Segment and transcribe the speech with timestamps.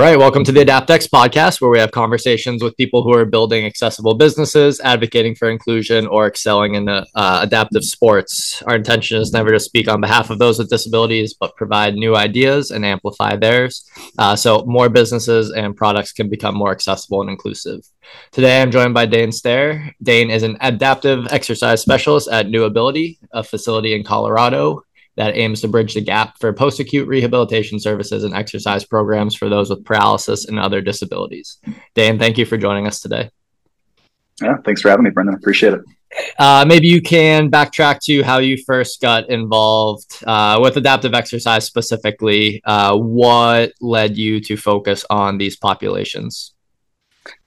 [0.00, 3.66] right, welcome to the AdaptX podcast, where we have conversations with people who are building
[3.66, 8.62] accessible businesses, advocating for inclusion, or excelling in uh, adaptive sports.
[8.62, 12.16] Our intention is never to speak on behalf of those with disabilities, but provide new
[12.16, 13.84] ideas and amplify theirs,
[14.16, 17.86] uh, so more businesses and products can become more accessible and inclusive.
[18.32, 19.94] Today, I'm joined by Dane Stair.
[20.02, 24.82] Dane is an adaptive exercise specialist at NeuAbility, a facility in Colorado
[25.20, 29.50] that aims to bridge the gap for post acute rehabilitation services and exercise programs for
[29.50, 31.58] those with paralysis and other disabilities.
[31.94, 33.28] Dane, thank you for joining us today.
[34.40, 35.34] Yeah, thanks for having me, Brendan.
[35.34, 35.80] Appreciate it.
[36.38, 41.66] Uh, maybe you can backtrack to how you first got involved uh, with adaptive exercise
[41.66, 42.62] specifically.
[42.64, 46.54] Uh, what led you to focus on these populations?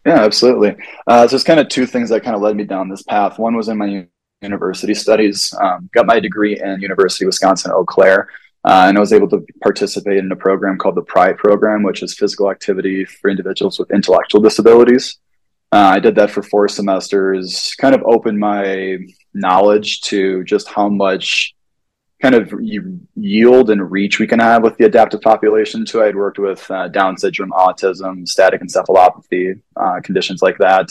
[0.05, 0.75] Yeah, absolutely.
[1.07, 3.39] Uh, so there's kind of two things that kind of led me down this path.
[3.39, 4.05] One was in my
[4.43, 5.53] university studies.
[5.59, 8.29] Um, got my degree in University of Wisconsin Eau Claire,
[8.65, 12.03] uh, and I was able to participate in a program called the PRIDE program, which
[12.03, 15.17] is physical activity for individuals with intellectual disabilities.
[15.71, 18.99] Uh, I did that for four semesters, kind of opened my
[19.33, 21.55] knowledge to just how much
[22.21, 22.53] kind of
[23.15, 26.01] yield and reach we can have with the adaptive population too.
[26.01, 30.89] I had worked with uh, Down syndrome, autism, static encephalopathy, uh, conditions like that.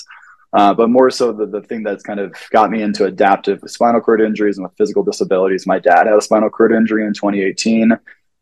[0.52, 4.00] Uh, but more so, the, the thing that's kind of got me into adaptive spinal
[4.00, 5.66] cord injuries and with physical disabilities.
[5.66, 7.92] My dad had a spinal cord injury in 2018.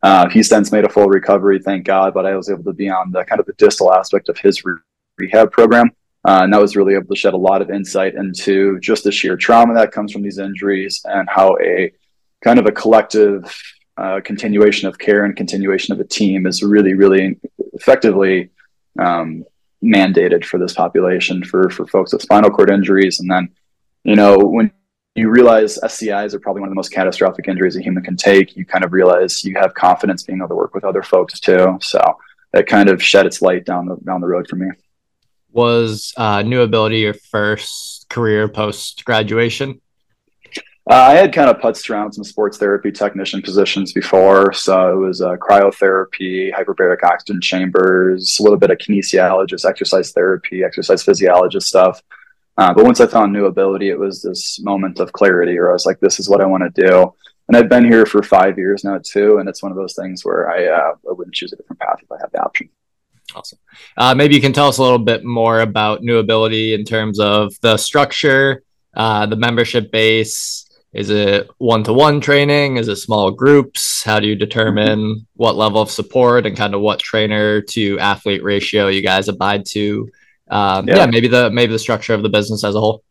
[0.03, 2.13] Uh, he's since made a full recovery, thank God.
[2.13, 4.65] But I was able to be on the kind of the distal aspect of his
[4.65, 4.75] re-
[5.17, 5.91] rehab program.
[6.27, 9.11] Uh, and that was really able to shed a lot of insight into just the
[9.11, 11.91] sheer trauma that comes from these injuries and how a
[12.43, 13.43] kind of a collective
[13.97, 17.39] uh, continuation of care and continuation of a team is really, really
[17.73, 18.49] effectively
[18.99, 19.43] um,
[19.83, 23.19] mandated for this population for for folks with spinal cord injuries.
[23.19, 23.49] And then
[24.03, 24.71] you know when
[25.15, 28.55] you realize SCIs are probably one of the most catastrophic injuries a human can take
[28.55, 31.77] you kind of realize you have confidence being able to work with other folks too.
[31.81, 32.01] So
[32.53, 34.67] that kind of shed its light down the down the road for me.
[35.51, 39.81] Was uh, NeuAbility your first career post graduation
[40.91, 44.51] uh, I had kind of putzed around some sports therapy technician positions before.
[44.51, 50.65] So it was uh, cryotherapy, hyperbaric oxygen chambers, a little bit of kinesiologist, exercise therapy,
[50.65, 52.03] exercise physiologist stuff.
[52.57, 55.85] Uh, but once I found NeuAbility, it was this moment of clarity where I was
[55.85, 57.13] like, this is what I want to do.
[57.47, 59.37] And I've been here for five years now, too.
[59.37, 61.99] And it's one of those things where I, uh, I wouldn't choose a different path
[62.03, 62.67] if I had the option.
[63.33, 63.59] Awesome.
[63.95, 67.53] Uh, maybe you can tell us a little bit more about NeuAbility in terms of
[67.61, 68.63] the structure,
[68.93, 72.77] uh, the membership base, is it one to one training?
[72.77, 74.03] Is it small groups?
[74.03, 78.43] How do you determine what level of support and kind of what trainer to athlete
[78.43, 80.09] ratio you guys abide to?
[80.49, 80.97] Um, yeah.
[80.97, 81.05] yeah.
[81.05, 83.03] maybe the maybe the structure of the business as a whole.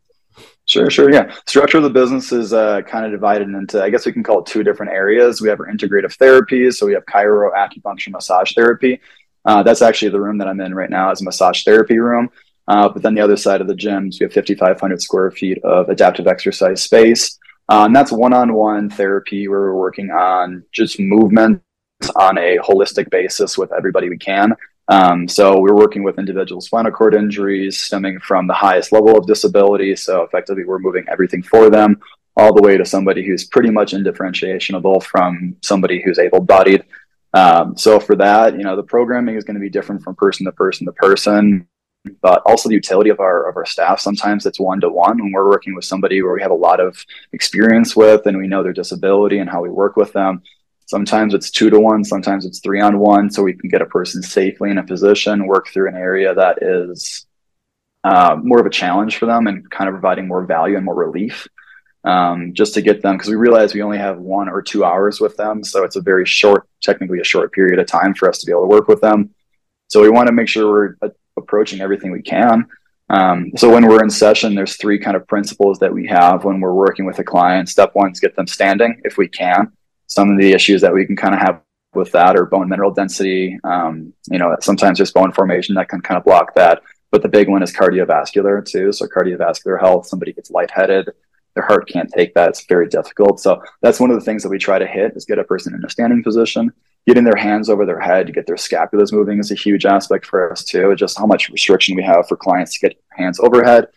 [0.66, 1.34] Sure, sure, yeah.
[1.46, 4.38] Structure of the business is uh, kind of divided into, I guess we can call
[4.40, 5.40] it two different areas.
[5.40, 9.00] We have our integrative therapies, so we have chiro, acupuncture, massage therapy.
[9.44, 12.30] Uh, that's actually the room that I'm in right now, is a massage therapy room.
[12.68, 15.88] Uh, but then the other side of the gyms, we have 5,500 square feet of
[15.88, 17.36] adaptive exercise space.
[17.70, 21.62] Uh, and that's one-on-one therapy where we're working on just movement
[22.16, 24.52] on a holistic basis with everybody we can.
[24.88, 29.24] Um, so we're working with individual spinal cord injuries stemming from the highest level of
[29.24, 29.94] disability.
[29.94, 32.00] So effectively, we're moving everything for them
[32.36, 36.82] all the way to somebody who's pretty much indifferentiable from somebody who's able-bodied.
[37.34, 40.44] Um, so for that, you know, the programming is going to be different from person
[40.46, 41.68] to person to person
[42.22, 44.00] but also the utility of our of our staff.
[44.00, 46.80] Sometimes it's one to one when we're working with somebody where we have a lot
[46.80, 50.42] of experience with and we know their disability and how we work with them.
[50.86, 53.86] Sometimes it's two to one, sometimes it's three on one, so we can get a
[53.86, 57.26] person safely in a position, work through an area that is
[58.02, 60.96] uh, more of a challenge for them and kind of providing more value and more
[60.96, 61.46] relief
[62.04, 65.20] um, just to get them because we realize we only have one or two hours
[65.20, 65.62] with them.
[65.62, 68.52] So it's a very short, technically a short period of time for us to be
[68.52, 69.30] able to work with them.
[69.88, 72.66] So we want to make sure we're approaching everything we can.
[73.08, 76.60] Um, so when we're in session, there's three kind of principles that we have when
[76.60, 77.68] we're working with a client.
[77.68, 79.72] Step one is get them standing if we can.
[80.06, 81.60] Some of the issues that we can kind of have
[81.92, 83.58] with that are bone mineral density.
[83.64, 86.82] Um, you know, sometimes there's bone formation that can kind of block that.
[87.10, 88.92] But the big one is cardiovascular too.
[88.92, 91.10] So cardiovascular health, somebody gets lightheaded,
[91.60, 92.48] their heart can't take that.
[92.48, 93.40] It's very difficult.
[93.40, 95.74] So that's one of the things that we try to hit is get a person
[95.74, 96.72] in a standing position
[97.06, 100.26] getting their hands over their head to get their scapulas moving is a huge aspect
[100.26, 100.94] for us too.
[100.94, 103.88] Just how much restriction we have for clients to get hands overhead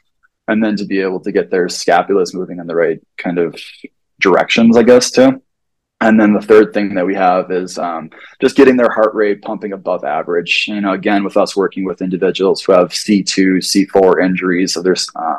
[0.48, 3.56] and then to be able to get their scapulas moving in the right kind of
[4.19, 5.42] directions, I guess, too.
[6.01, 8.10] And then the third thing that we have is um,
[8.42, 10.65] just getting their heart rate pumping above average.
[10.68, 15.07] You know, again, with us working with individuals who have C2, C4 injuries, so there's
[15.15, 15.36] uh,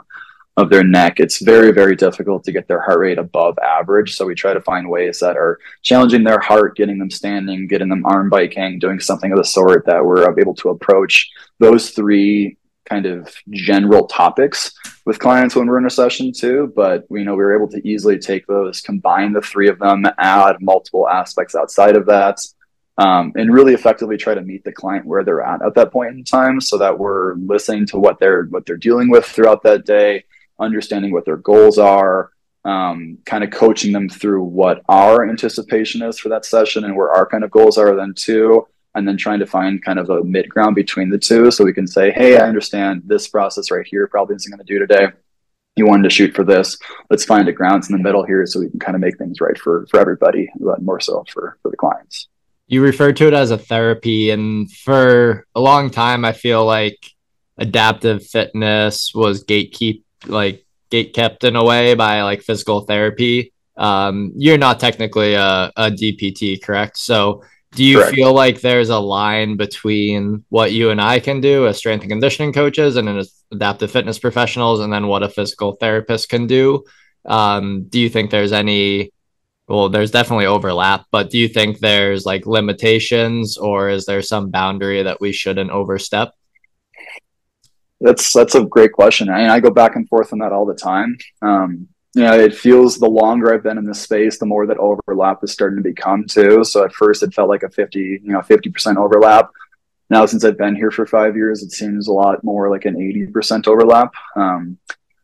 [0.56, 4.14] of their neck, it's very, very difficult to get their heart rate above average.
[4.14, 7.88] So we try to find ways that are challenging their heart, getting them standing, getting
[7.88, 11.28] them arm biking, doing something of the sort that we're able to approach
[11.58, 14.74] those three kind of general topics
[15.06, 16.72] with clients when we're in a session too.
[16.76, 19.80] But we you know we were able to easily take those, combine the three of
[19.80, 22.38] them, add multiple aspects outside of that,
[22.98, 26.12] um, and really effectively try to meet the client where they're at at that point
[26.16, 29.84] in time, so that we're listening to what they're what they're dealing with throughout that
[29.84, 30.22] day
[30.58, 32.30] understanding what their goals are,
[32.64, 37.10] um, kind of coaching them through what our anticipation is for that session and where
[37.10, 40.24] our kind of goals are then too and then trying to find kind of a
[40.24, 43.86] mid ground between the two so we can say hey i understand this process right
[43.86, 45.08] here probably isn't going to do today.
[45.76, 46.78] You wanted to shoot for this.
[47.10, 49.40] Let's find a grounds in the middle here so we can kind of make things
[49.40, 52.28] right for for everybody but more so for for the clients.
[52.66, 57.10] You referred to it as a therapy and for a long time i feel like
[57.58, 63.52] adaptive fitness was gatekeep like gate kept in a way by like physical therapy.
[63.76, 66.96] Um, you're not technically a, a DPT, correct?
[66.98, 67.42] So
[67.72, 68.14] do you correct.
[68.14, 72.10] feel like there's a line between what you and I can do as strength and
[72.10, 76.84] conditioning coaches and as adaptive fitness professionals, and then what a physical therapist can do?
[77.24, 79.10] Um, do you think there's any
[79.66, 84.50] well there's definitely overlap but do you think there's like limitations or is there some
[84.50, 86.34] boundary that we shouldn't overstep
[88.04, 89.30] that's that's a great question.
[89.30, 91.16] I mean, I go back and forth on that all the time.
[91.42, 94.78] Um, you know, it feels the longer I've been in this space, the more that
[94.78, 96.62] overlap is starting to become too.
[96.62, 99.50] So at first, it felt like a fifty, you know, fifty percent overlap.
[100.10, 103.00] Now, since I've been here for five years, it seems a lot more like an
[103.00, 104.12] eighty percent overlap.
[104.36, 104.78] Um,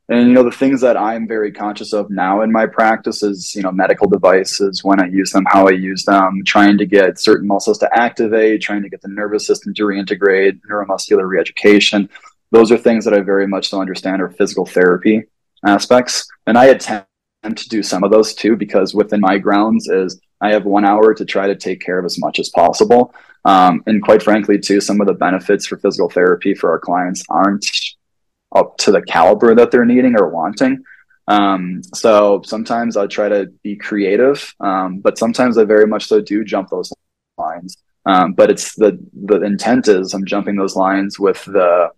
[0.08, 3.54] and you know, the things that I'm very conscious of now in my practice is,
[3.54, 7.20] you know, medical devices, when I use them, how I use them, trying to get
[7.20, 12.08] certain muscles to activate, trying to get the nervous system to reintegrate, neuromuscular reeducation
[12.50, 15.24] those are things that I very much so understand are physical therapy
[15.64, 16.26] aspects.
[16.46, 17.06] And I attempt
[17.42, 21.14] to do some of those too, because within my grounds is I have one hour
[21.14, 23.14] to try to take care of as much as possible.
[23.44, 27.22] Um, and quite frankly, too, some of the benefits for physical therapy for our clients
[27.28, 27.66] aren't
[28.54, 30.82] up to the caliber that they're needing or wanting.
[31.28, 36.20] Um, so sometimes I try to be creative, um, but sometimes I very much so
[36.20, 36.92] do jump those
[37.38, 37.76] lines.
[38.06, 41.90] Um, but it's the the intent is I'm jumping those lines with the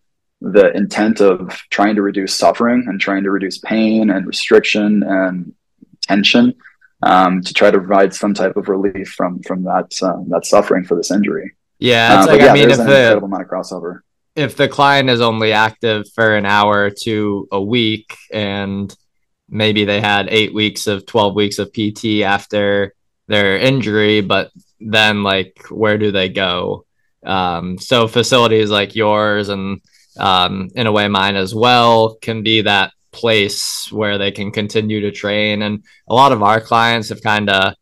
[0.43, 5.55] the intent of trying to reduce suffering and trying to reduce pain and restriction and
[6.03, 6.55] tension
[7.03, 10.85] um, to try to provide some type of relief from from that uh, that suffering
[10.85, 11.55] for this injury.
[11.79, 14.01] Yeah, uh, like yeah, I mean, if the amount of crossover.
[14.35, 18.95] If the client is only active for an hour to a week, and
[19.49, 22.95] maybe they had eight weeks of twelve weeks of PT after
[23.27, 24.51] their injury, but
[24.81, 26.87] then like where do they go?
[27.25, 29.81] Um, so facilities like yours and
[30.19, 35.01] um, in a way mine as well can be that place where they can continue
[35.01, 37.75] to train and a lot of our clients have kind of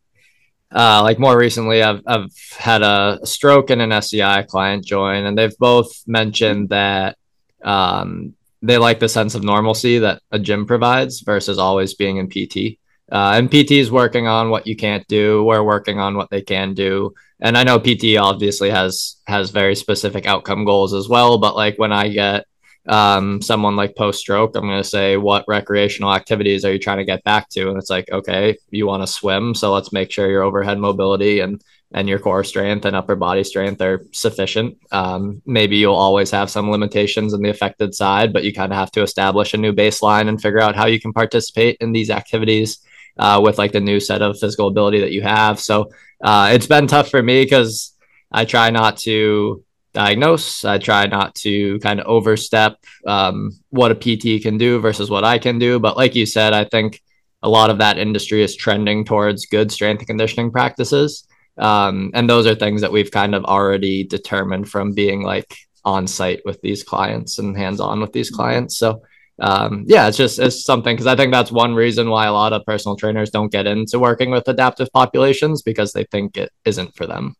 [0.73, 5.37] uh, like more recently I've, I've had a stroke and an SCI client join and
[5.37, 7.17] they've both mentioned that
[7.63, 12.29] um, they like the sense of normalcy that a gym provides versus always being in
[12.29, 12.77] PT
[13.11, 15.43] uh, and PT is working on what you can't do.
[15.43, 17.13] We're working on what they can do.
[17.41, 21.39] And I know PT obviously has has very specific outcome goals as well.
[21.39, 22.45] But like when I get
[22.87, 26.97] um, someone like post stroke, I'm going to say, what recreational activities are you trying
[26.97, 27.69] to get back to?
[27.69, 31.39] And it's like, okay, you want to swim, so let's make sure your overhead mobility
[31.39, 31.61] and
[31.93, 34.77] and your core strength and upper body strength are sufficient.
[34.91, 38.77] Um, maybe you'll always have some limitations in the affected side, but you kind of
[38.77, 42.09] have to establish a new baseline and figure out how you can participate in these
[42.09, 42.79] activities
[43.17, 45.59] uh, with like the new set of physical ability that you have.
[45.59, 45.91] So
[46.23, 47.95] uh, it's been tough for me because
[48.31, 49.63] I try not to
[49.93, 50.63] diagnose.
[50.63, 55.23] I try not to kind of overstep um, what a PT can do versus what
[55.23, 55.79] I can do.
[55.79, 57.01] But like you said, I think
[57.43, 61.27] a lot of that industry is trending towards good strength and conditioning practices.
[61.57, 66.07] Um, and those are things that we've kind of already determined from being like on
[66.07, 68.77] site with these clients and hands on with these clients.
[68.77, 69.01] So
[69.41, 72.53] um, yeah, it's just it's something because I think that's one reason why a lot
[72.53, 76.95] of personal trainers don't get into working with adaptive populations because they think it isn't
[76.95, 77.35] for them.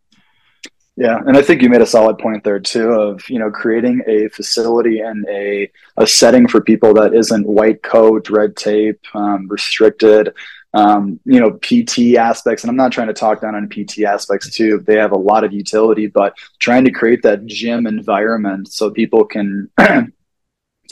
[0.98, 4.02] Yeah, and I think you made a solid point there too of you know creating
[4.08, 9.48] a facility and a a setting for people that isn't white coat, red tape, um,
[9.48, 10.34] restricted.
[10.74, 14.56] Um, you know, PT aspects, and I'm not trying to talk down on PT aspects
[14.56, 14.80] too.
[14.80, 19.26] They have a lot of utility, but trying to create that gym environment so people
[19.26, 19.70] can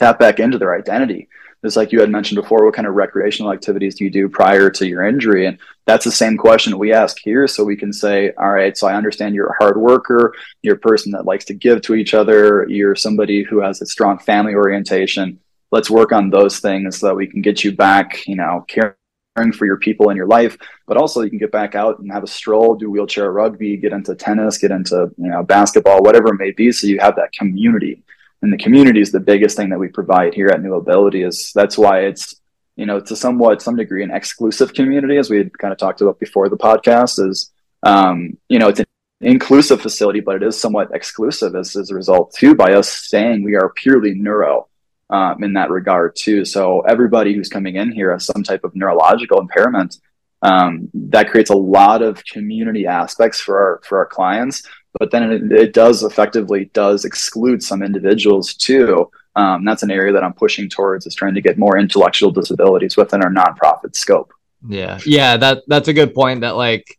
[0.00, 1.28] tap back into their identity.
[1.62, 4.70] Just like you had mentioned before, what kind of recreational activities do you do prior
[4.70, 5.46] to your injury?
[5.46, 7.46] And that's the same question we ask here.
[7.46, 10.78] So we can say, all right, so I understand you're a hard worker, you're a
[10.78, 14.54] person that likes to give to each other, you're somebody who has a strong family
[14.54, 15.38] orientation.
[15.70, 19.52] let's work on those things so that we can get you back, you know, caring
[19.52, 22.24] for your people in your life, but also you can get back out and have
[22.24, 26.38] a stroll, do wheelchair rugby, get into tennis, get into, you know, basketball, whatever it
[26.38, 26.72] may be.
[26.72, 28.02] So you have that community.
[28.42, 31.76] And the community is the biggest thing that we provide here at NeuAbility is that's
[31.76, 32.40] why it's,
[32.76, 36.00] you know, to somewhat some degree an exclusive community, as we had kind of talked
[36.00, 37.50] about before the podcast, is
[37.82, 38.86] um, you know, it's an
[39.20, 43.42] inclusive facility, but it is somewhat exclusive as, as a result too by us saying
[43.42, 44.68] we are purely neuro
[45.10, 46.44] um, in that regard too.
[46.44, 49.96] So everybody who's coming in here has some type of neurological impairment.
[50.42, 54.62] Um, that creates a lot of community aspects for our for our clients,
[54.98, 59.10] but then it, it does effectively does exclude some individuals too.
[59.36, 62.96] Um, that's an area that I'm pushing towards is trying to get more intellectual disabilities
[62.96, 64.32] within our nonprofit scope.
[64.68, 66.40] Yeah, yeah, that that's a good point.
[66.40, 66.98] That like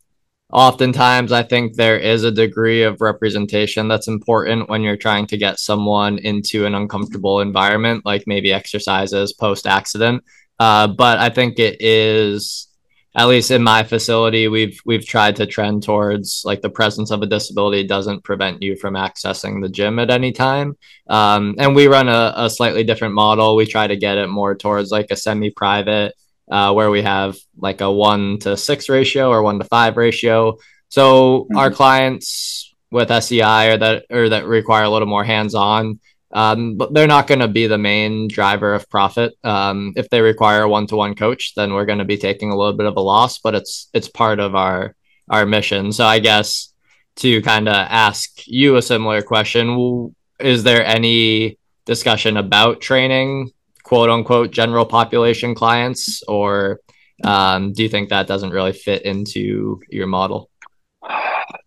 [0.52, 5.36] oftentimes I think there is a degree of representation that's important when you're trying to
[5.36, 10.24] get someone into an uncomfortable environment, like maybe exercises post accident.
[10.58, 12.68] Uh, but I think it is,
[13.14, 17.20] at least in my facility, we've we've tried to trend towards like the presence of
[17.20, 20.76] a disability doesn't prevent you from accessing the gym at any time.
[21.08, 23.54] Um, and we run a, a slightly different model.
[23.54, 26.14] We try to get it more towards like a semi-private
[26.50, 30.56] uh, where we have like a one to six ratio or one to five ratio.
[30.88, 31.56] So mm-hmm.
[31.58, 36.00] our clients with SCI or that or that require a little more hands-on,
[36.32, 39.34] um, but they're not going to be the main driver of profit.
[39.44, 42.72] Um, if they require a one-to-one coach, then we're going to be taking a little
[42.72, 44.94] bit of a loss, but it's it's part of our
[45.28, 45.92] our mission.
[45.92, 46.72] So I guess
[47.16, 53.50] to kind of ask you a similar question, is there any discussion about training
[53.82, 56.80] quote unquote general population clients, or
[57.24, 60.48] um, do you think that doesn't really fit into your model?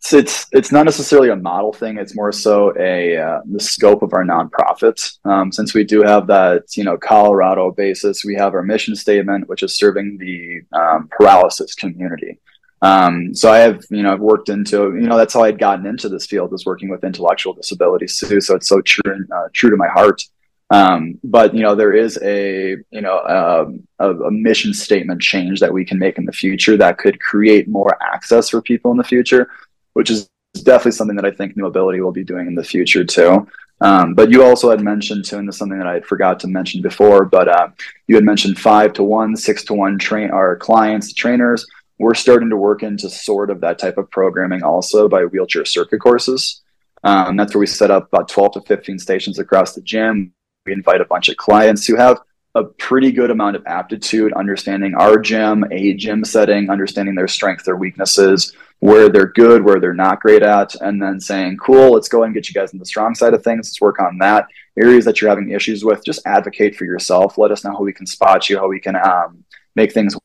[0.06, 1.98] It's, it's it's not necessarily a model thing.
[1.98, 5.18] It's more so a uh, the scope of our nonprofit.
[5.26, 9.50] Um, since we do have that you know Colorado basis, we have our mission statement,
[9.50, 12.38] which is serving the um, paralysis community.
[12.84, 15.88] Um, so I have, you know, I've worked into, you know, that's how I'd gotten
[15.88, 18.40] into this field is working with intellectual disabilities too.
[18.42, 20.22] So it's so true, uh, true to my heart.
[20.70, 25.60] Um, but you know, there is a you know um, a, a, mission statement change
[25.60, 28.98] that we can make in the future that could create more access for people in
[28.98, 29.48] the future,
[29.96, 30.30] which is
[30.64, 33.48] definitely something that I think NeuAbility will be doing in the future too.
[33.82, 36.40] Um, but you also had mentioned too, and this is something that I had forgot
[36.42, 37.68] to mention before, but uh,
[38.08, 41.66] you had mentioned five to one, six to one train our clients, trainers.
[42.00, 46.00] We're starting to work into sort of that type of programming also by wheelchair circuit
[46.00, 46.62] courses.
[47.04, 50.34] Um, that's where we set up about 12 to 15 stations across the gym
[50.66, 52.22] we invite a bunch of clients who have
[52.56, 57.66] a pretty good amount of aptitude, understanding our gym, a gym setting, understanding their strengths,
[57.66, 62.10] their weaknesses, where they're good, where they're not great at, and then saying, cool, let's
[62.10, 63.68] go and get you guys in the strong side of things.
[63.68, 64.48] Let's work on that.
[64.80, 67.38] Areas that you're having issues with, just advocate for yourself.
[67.38, 69.44] Let us know how we can spot you, how we can um,
[69.76, 70.16] make things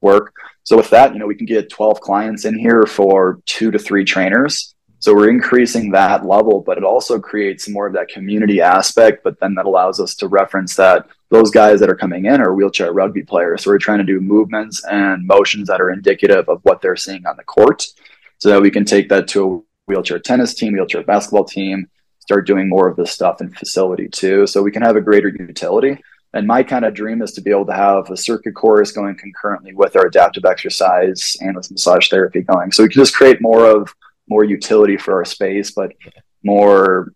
[0.00, 0.32] work.
[0.64, 3.78] So with that, you know, we can get 12 clients in here for two to
[3.78, 8.60] three trainers so we're increasing that level, but it also creates more of that community
[8.60, 9.22] aspect.
[9.22, 12.54] But then that allows us to reference that those guys that are coming in are
[12.54, 13.64] wheelchair rugby players.
[13.64, 17.26] So we're trying to do movements and motions that are indicative of what they're seeing
[17.26, 17.86] on the court
[18.38, 21.88] so that we can take that to a wheelchair tennis team, wheelchair basketball team,
[22.20, 24.46] start doing more of this stuff in facility too.
[24.46, 25.98] So we can have a greater utility.
[26.34, 29.16] And my kind of dream is to be able to have a circuit course going
[29.16, 32.70] concurrently with our adaptive exercise and with massage therapy going.
[32.70, 33.94] So we can just create more of
[34.28, 35.92] more utility for our space, but
[36.44, 37.12] more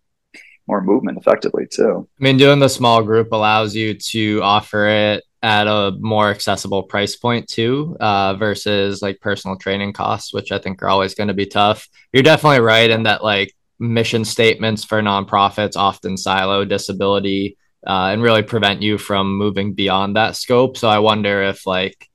[0.67, 2.07] more movement effectively too.
[2.19, 6.83] I mean, doing the small group allows you to offer it at a more accessible
[6.83, 11.27] price point too, uh, versus like personal training costs, which I think are always going
[11.27, 11.87] to be tough.
[12.13, 18.23] You're definitely right in that like mission statements for nonprofits often silo disability uh, and
[18.23, 20.77] really prevent you from moving beyond that scope.
[20.77, 22.09] So I wonder if like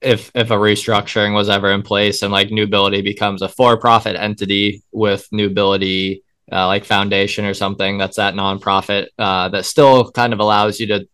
[0.00, 4.82] if if a restructuring was ever in place and like NeuAbility becomes a for-profit entity
[4.92, 6.22] with NeuAbility
[6.52, 10.86] uh, like foundation or something that's that nonprofit uh, that still kind of allows you
[10.86, 11.08] to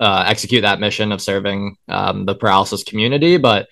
[0.00, 3.68] uh, execute that mission of serving um, the paralysis community, but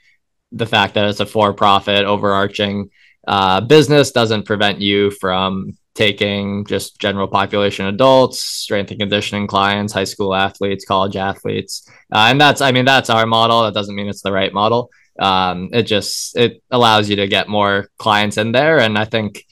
[0.53, 2.91] the fact that it's a for-profit overarching
[3.27, 9.93] uh, business doesn't prevent you from taking just general population adults, strength and conditioning clients,
[9.93, 13.63] high school athletes, college athletes, uh, and that's I mean that's our model.
[13.63, 14.91] That doesn't mean it's the right model.
[15.19, 19.45] Um, it just it allows you to get more clients in there, and I think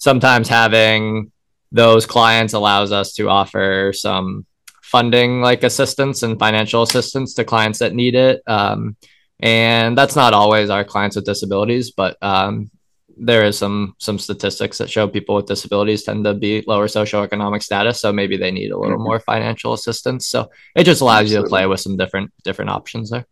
[0.00, 1.30] sometimes having
[1.70, 4.44] those clients allows us to offer some
[4.82, 8.42] funding like assistance and financial assistance to clients that need it.
[8.48, 8.96] Um,
[9.38, 12.70] and that's not always our clients with disabilities, but um,
[13.16, 17.62] there is some some statistics that show people with disabilities tend to be lower socioeconomic
[17.62, 19.04] status, so maybe they need a little mm-hmm.
[19.04, 20.26] more financial assistance.
[20.26, 21.36] So it just allows absolutely.
[21.36, 23.26] you to play with some different different options there.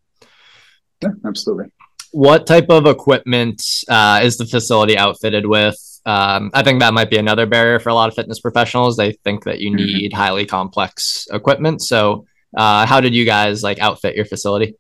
[1.03, 1.73] Yeah, absolutely.
[2.13, 5.77] What type of equipment uh, is the facility outfitted with?
[6.09, 8.97] Um, I think that might be another barrier for a lot of fitness professionals.
[8.97, 9.77] They think that you mm-hmm.
[9.77, 10.19] need mm-hmm.
[10.19, 11.83] highly complex equipment.
[11.83, 12.25] So,
[12.57, 14.75] uh, how did you guys like outfit your facility?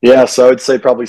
[0.00, 1.06] Yeah, so I would say probably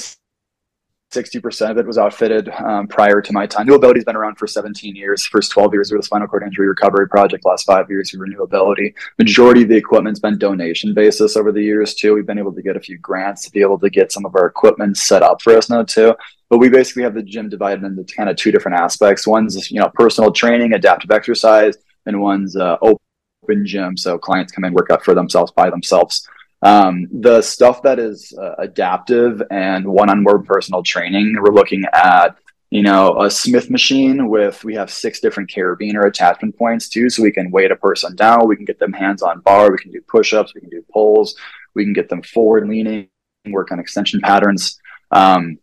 [1.13, 3.67] 60% of it was outfitted um, prior to my time.
[3.67, 5.25] NeuAbility's been around for 17 years.
[5.25, 7.45] First 12 years were the spinal cord injury recovery project.
[7.45, 8.93] Last five years were renewability.
[9.19, 12.15] Majority of the equipment's been donation basis over the years too.
[12.15, 14.35] We've been able to get a few grants to be able to get some of
[14.35, 16.15] our equipment set up for us now too.
[16.49, 19.27] But we basically have the gym divided into kind of two different aspects.
[19.27, 23.97] One's you know personal training, adaptive exercise, and one's uh, open gym.
[23.97, 26.27] So clients come in, work out for themselves by themselves.
[26.63, 32.37] Um, the stuff that is uh, adaptive and one-on-one personal training, we're looking at
[32.69, 37.21] you know a Smith machine with we have six different carabiner attachment points too, so
[37.21, 39.91] we can weight a person down, we can get them hands on bar, we can
[39.91, 41.35] do push-ups, we can do pulls,
[41.73, 43.09] we can get them forward leaning,
[43.47, 44.79] work on extension patterns.
[45.11, 45.59] Um,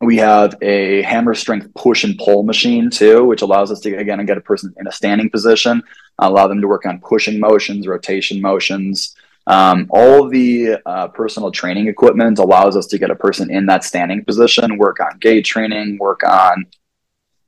[0.00, 4.24] we have a hammer strength push and pull machine too, which allows us to again
[4.24, 5.82] get a person in a standing position,
[6.18, 9.14] allow them to work on pushing motions, rotation motions.
[9.48, 13.82] Um, all the uh, personal training equipment allows us to get a person in that
[13.82, 16.66] standing position, work on gait training, work on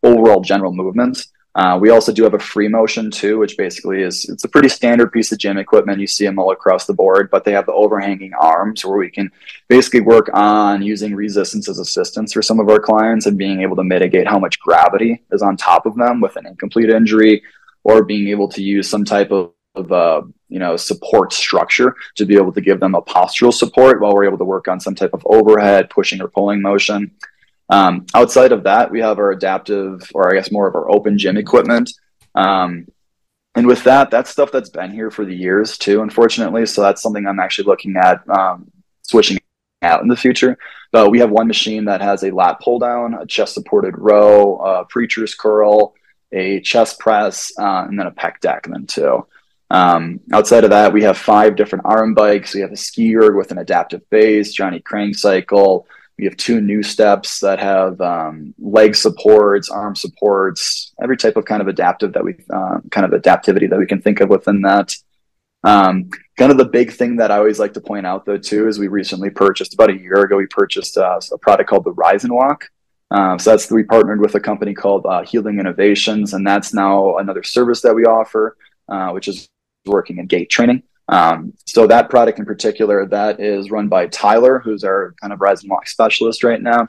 [0.02, 1.26] overall general movement.
[1.54, 5.12] Uh, we also do have a Freemotion too, which basically is it's a pretty standard
[5.12, 6.00] piece of gym equipment.
[6.00, 9.10] You see them all across the board, but they have the overhanging arms where we
[9.10, 9.30] can
[9.68, 13.76] basically work on using resistance as assistance for some of our clients and being able
[13.76, 17.42] to mitigate how much gravity is on top of them with an incomplete injury,
[17.84, 22.26] or being able to use some type of of uh, you know support structure to
[22.26, 24.94] be able to give them a postural support while we're able to work on some
[24.94, 27.10] type of overhead pushing or pulling motion.
[27.70, 31.16] Um, outside of that we have our adaptive or i guess more of our open
[31.16, 31.92] gym equipment.
[32.34, 32.86] Um,
[33.54, 36.66] and with that that's stuff that's been here for the years too unfortunately.
[36.66, 38.70] So that's something i'm actually looking at um,
[39.02, 39.38] switching
[39.82, 40.58] out in the future.
[40.92, 44.56] But we have one machine that has a lat pull down a chest supported row
[44.58, 45.94] a preacher's curl
[46.32, 49.24] a chest press uh, and then a pec deck then too
[49.70, 52.54] um, outside of that, we have five different arm bikes.
[52.54, 55.84] We have a ski erg with an adaptive base, Johnny Krankcycle.
[56.18, 61.62] We have two NuSteps that have um, leg supports, arm supports, every type of kind
[61.62, 64.94] of adaptive that we uh, kind of adaptivity that we can think of within that.
[65.62, 68.66] Um, kind of the big thing that I always like to point out though too
[68.66, 71.92] is we recently purchased about a year ago we purchased uh, a product called the
[71.92, 72.70] Rise and Walk.
[73.10, 77.16] Um, so that's we partnered with a company called uh, Healing Innovations, and that's now
[77.18, 78.56] another service that we offer,
[78.88, 79.48] uh, which is
[79.86, 80.82] working in gait training.
[81.08, 85.40] Um, so that product in particular, that is run by Tyler, who's our kind of
[85.40, 86.88] rise and walk specialist right now.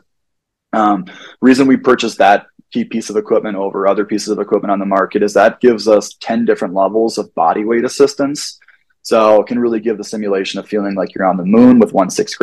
[0.73, 1.06] Um,
[1.41, 4.86] reason we purchased that key piece of equipment over other pieces of equipment on the
[4.86, 8.60] market is that gives us 10 different levels of body weight assistance.
[9.01, 11.91] So it can really give the simulation of feeling like you're on the moon with
[11.91, 12.38] one six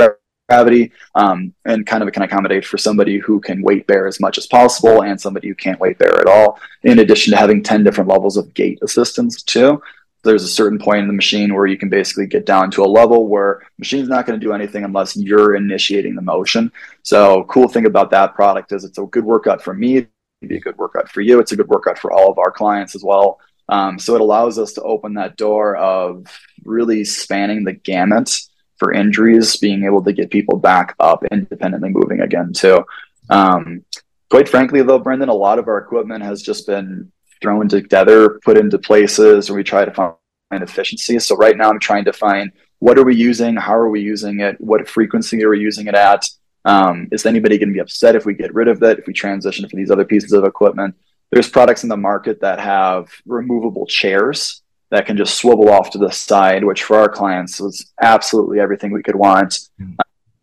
[0.49, 4.37] gravity um, and kind of can accommodate for somebody who can weight bear as much
[4.37, 7.85] as possible and somebody who can't weight bear at all in addition to having 10
[7.85, 9.81] different levels of gait assistance too
[10.25, 12.87] there's a certain point in the machine where you can basically get down to a
[12.87, 16.73] level where machine's not going to do anything unless you're initiating the motion.
[17.03, 20.11] So cool thing about that product is it's a good workout for me, it'd
[20.49, 21.41] be a good workout for you.
[21.41, 23.41] It's a good workout for all of our clients as well.
[23.69, 26.27] Um, so it allows us to open that door of
[26.65, 28.35] really spanning the gamut
[28.79, 32.85] for injuries, being able to get people back up independently moving again too.
[33.29, 33.85] Um,
[34.31, 38.59] quite frankly, though, Brendan, a lot of our equipment has just been thrown together, put
[38.59, 40.15] into places, and we try to find
[40.51, 41.27] efficiencies.
[41.27, 44.41] So right now I'm trying to find what are we using, how are we using
[44.41, 46.29] it, what frequency are we using it at.
[46.65, 49.13] Um, is anybody going to be upset if we get rid of it, if we
[49.13, 50.95] transition for these other pieces of equipment?
[51.31, 55.99] There's products in the market that have removable chairs that can just swivel off to
[55.99, 59.69] the side, which for our clients was absolutely everything we could want.
[59.81, 59.95] Mm-hmm.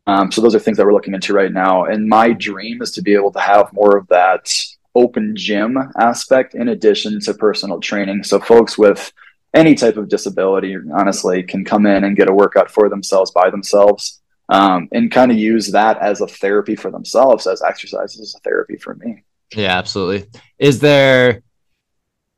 [0.08, 1.86] Um, so those are things that we're looking into right now.
[1.86, 4.54] And my dream is to be able to have more of that
[4.96, 8.24] open gym aspect in addition to personal training.
[8.24, 9.12] So folks with
[9.54, 13.50] any type of disability, honestly, can come in and get a workout for themselves by
[13.50, 18.36] themselves um, and kind of use that as a therapy for themselves, as exercise as
[18.36, 19.24] a therapy for me.
[19.56, 20.28] Yeah, absolutely.
[20.58, 21.42] Is there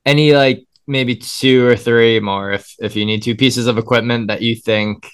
[0.05, 4.27] any like maybe two or three more if if you need two pieces of equipment
[4.27, 5.09] that you think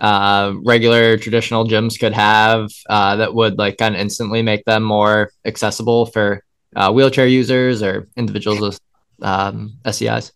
[0.00, 4.82] uh, regular traditional gyms could have uh, that would like kind of instantly make them
[4.82, 6.42] more accessible for
[6.76, 8.80] uh, wheelchair users or individuals with
[9.22, 10.32] um, SCIs?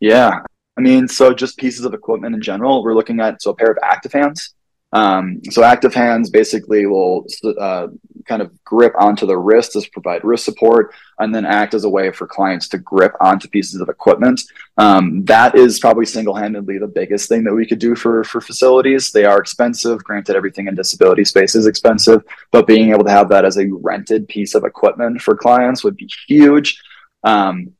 [0.00, 0.40] Yeah,
[0.76, 2.82] I mean, so just pieces of equipment in general.
[2.82, 4.54] We're looking at so a pair of active hands.
[4.92, 7.26] Um, so active hands basically will
[7.58, 7.88] uh,
[8.26, 11.88] kind of grip onto the wrist to provide wrist support, and then act as a
[11.88, 14.40] way for clients to grip onto pieces of equipment.
[14.78, 19.10] Um, that is probably single-handedly the biggest thing that we could do for for facilities.
[19.10, 20.02] They are expensive.
[20.04, 23.68] Granted, everything in disability space is expensive, but being able to have that as a
[23.80, 26.80] rented piece of equipment for clients would be huge.
[27.24, 27.72] Um,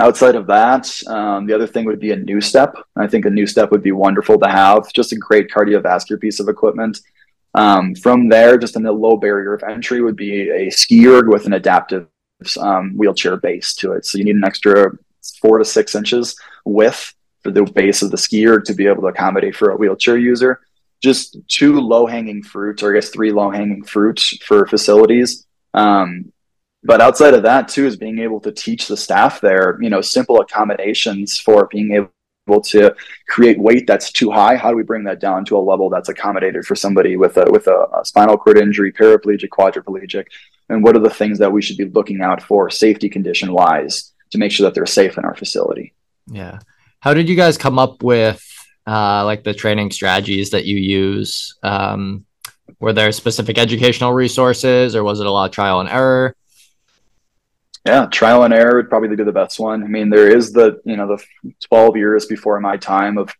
[0.00, 2.72] outside of that, um, the other thing would be a NuStep.
[2.96, 4.92] I think a NuStep would be wonderful to have.
[4.92, 7.00] Just a great cardiovascular piece of equipment.
[7.58, 11.44] Um, from there, just the low barrier of entry would be a ski erg with
[11.44, 12.06] an adaptive
[12.60, 14.06] um, wheelchair base to it.
[14.06, 14.92] So you need an extra
[15.42, 19.02] four to six inches width for the base of the ski erg to be able
[19.02, 20.60] to accommodate for a wheelchair user.
[21.02, 25.44] Just two low hanging fruits, or I guess three low hanging fruits for facilities.
[25.74, 26.32] Um,
[26.84, 30.00] but outside of that too is being able to teach the staff there you know
[30.00, 32.12] simple accommodations for being able
[32.60, 32.94] to
[33.28, 36.08] create weight that's too high how do we bring that down to a level that's
[36.08, 40.26] accommodated for somebody with a with a, a spinal cord injury paraplegic quadriplegic?
[40.68, 44.12] And what are the things that we should be looking out for safety condition wise
[44.30, 45.94] to make sure that they're safe in our facility?
[46.26, 46.58] Yeah.
[47.00, 48.44] How did you guys come up with
[48.86, 51.56] uh, like the training strategies that you use?
[51.62, 52.26] Um,
[52.80, 56.36] were there specific educational resources or was it a lot of trial and error
[57.88, 59.82] yeah, trial and error would probably be the best one.
[59.82, 63.34] I mean, there is the you know the 12 years before my time of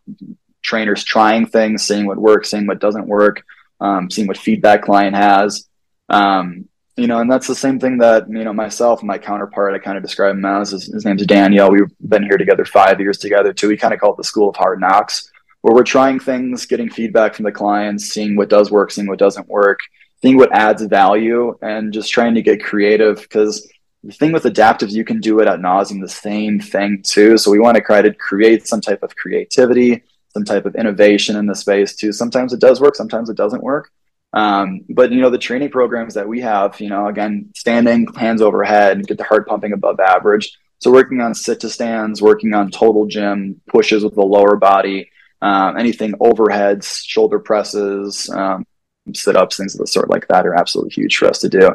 [0.63, 3.43] trainers trying things, seeing what works, seeing what doesn't work,
[3.79, 5.69] um, seeing what feedback client has.
[6.09, 9.75] Um, you know, and that's the same thing that you know myself my counterpart.
[9.75, 11.69] I kind of describe him as his, his name's Daniel.
[11.69, 13.67] We've been here together five years together too.
[13.67, 15.31] We kind of call it the school of hard knocks,
[15.61, 19.19] where we're trying things, getting feedback from the clients, seeing what does work, seeing what
[19.19, 19.79] doesn't work,
[20.23, 23.69] seeing what adds value, and just trying to get creative because
[24.03, 27.37] the thing with adaptives, you can do it at nauseum, the same thing too.
[27.37, 31.35] So we want to try to create some type of creativity, some type of innovation
[31.35, 32.11] in the space too.
[32.13, 33.91] Sometimes it does work, sometimes it doesn't work.
[34.31, 38.41] Um, but you know, the training programs that we have, you know, again, standing, hands
[38.41, 40.57] overhead, get the heart pumping above average.
[40.79, 45.09] So working on sit to stands, working on total gym pushes with the lower body,
[45.41, 48.65] um, anything overheads, shoulder presses, um,
[49.13, 51.69] sit ups, things of the sort like that are absolutely huge for us to do.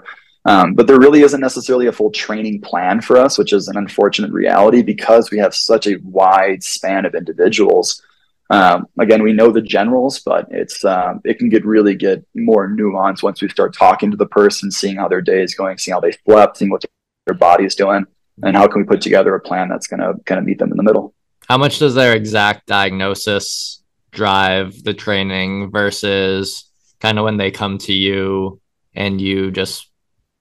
[0.46, 3.78] Um, but there really isn't necessarily a full training plan for us, which is an
[3.78, 8.02] unfortunate reality because we have such a wide span of individuals.
[8.50, 12.68] Um, again, we know the generals, but it's um, it can get really get more
[12.68, 15.94] nuanced once we start talking to the person, seeing how their day is going, seeing
[15.94, 16.84] how they slept, seeing what
[17.26, 18.04] their body is doing,
[18.42, 20.70] and how can we put together a plan that's going to kind of meet them
[20.70, 21.14] in the middle.
[21.48, 26.68] How much does their exact diagnosis drive the training versus
[27.00, 28.60] kind of when they come to you
[28.94, 29.90] and you just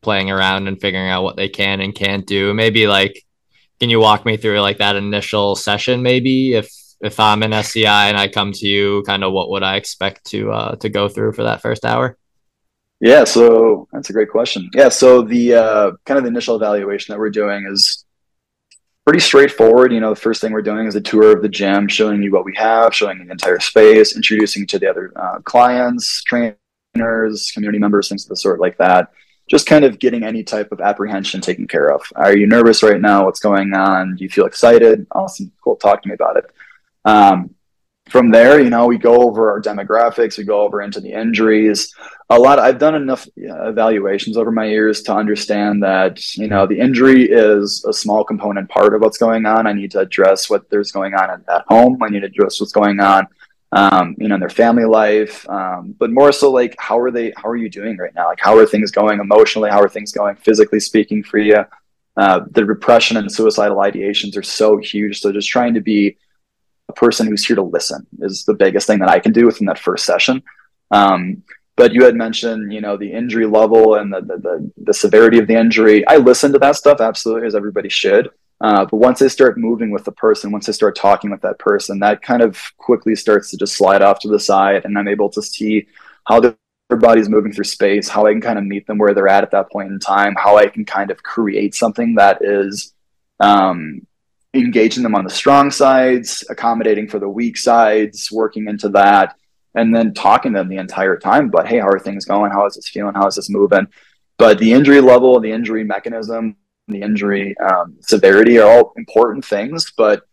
[0.04, 2.54] playing around and figuring out what they can and can't do.
[2.54, 3.24] Maybe like,
[3.80, 6.04] can you walk me through like that initial session?
[6.04, 9.64] Maybe if if I'm an SCI and I come to you, kind of what would
[9.64, 12.18] I expect to uh, to go through for that first hour?
[13.02, 14.70] Yeah, so that's a great question.
[14.74, 18.06] Yeah, so the uh, kind of the initial evaluation that we're doing is
[19.04, 19.92] pretty straightforward.
[19.92, 22.32] You know, the first thing we're doing is a tour of the gym, showing you
[22.32, 27.52] what we have, showing the entire space, introducing you to the other uh, clients, trainers,
[27.54, 29.12] community members, things of the sort like that
[29.50, 32.02] just kind of getting any type of apprehension taken care of.
[32.16, 33.26] Are you nervous right now?
[33.26, 34.16] What's going on?
[34.16, 35.06] Do you feel excited?
[35.12, 35.52] Awesome.
[35.64, 35.76] Cool.
[35.76, 36.46] Talk to me about it.
[37.06, 37.54] Um,
[38.10, 41.94] from there, you know, we go over our demographics, we go over into the injuries.
[42.30, 46.80] A lot, I've done enough evaluations over my years to understand that, you know, the
[46.80, 49.68] injury is a small component part of what's going on.
[49.68, 52.02] I need to address what there's going on at, at home.
[52.04, 53.26] I need to address what's going on
[53.74, 57.34] um, you know, in their family life, um, but more so like how are they?
[57.36, 58.28] How are you doing right now?
[58.28, 59.72] Like how are things going emotionally?
[59.72, 61.66] How are things going physically speaking for you?
[62.16, 65.20] Uh, the repression and suicidal ideations are so huge.
[65.20, 66.18] So just trying to be
[66.88, 69.66] a person who's here to listen is the biggest thing that I can do within
[69.66, 70.44] that first session.
[70.92, 71.42] Um,
[71.76, 75.40] but you had mentioned, you know, the injury level and the, the, the, the severity
[75.40, 76.06] of the injury.
[76.08, 78.30] I listen to that stuff absolutely as everybody should.
[78.64, 81.60] Uh, but once they start moving with the person, once they start talking with that
[81.60, 85.10] person, that kind of quickly starts to just slide off to the side, and I'm
[85.10, 85.86] able to see
[86.26, 86.56] how their
[86.90, 89.52] body's moving through space, how I can kind of meet them where they're at at
[89.52, 92.94] that point in time, how I can kind of create something that is
[93.42, 94.08] um,
[94.54, 99.36] engaging them on the strong sides, accommodating for the weak sides, working into that,
[99.76, 101.50] and then talking to them the entire time.
[101.50, 102.52] But hey, how are things going?
[102.54, 103.16] How is this feeling?
[103.16, 103.88] How is this moving?
[104.38, 106.56] But the injury level, the injury mechanism,
[106.88, 110.24] the injury um, severity are all important things, but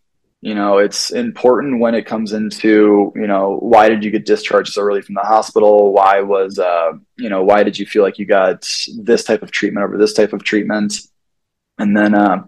[0.42, 4.72] you know it's important when it comes into you know why did you get discharged
[4.72, 5.92] so early from the hospital?
[5.92, 9.50] Why was uh, you know why did you feel like you got this type of
[9.50, 10.94] treatment over this type of treatment?
[11.78, 12.44] And then uh,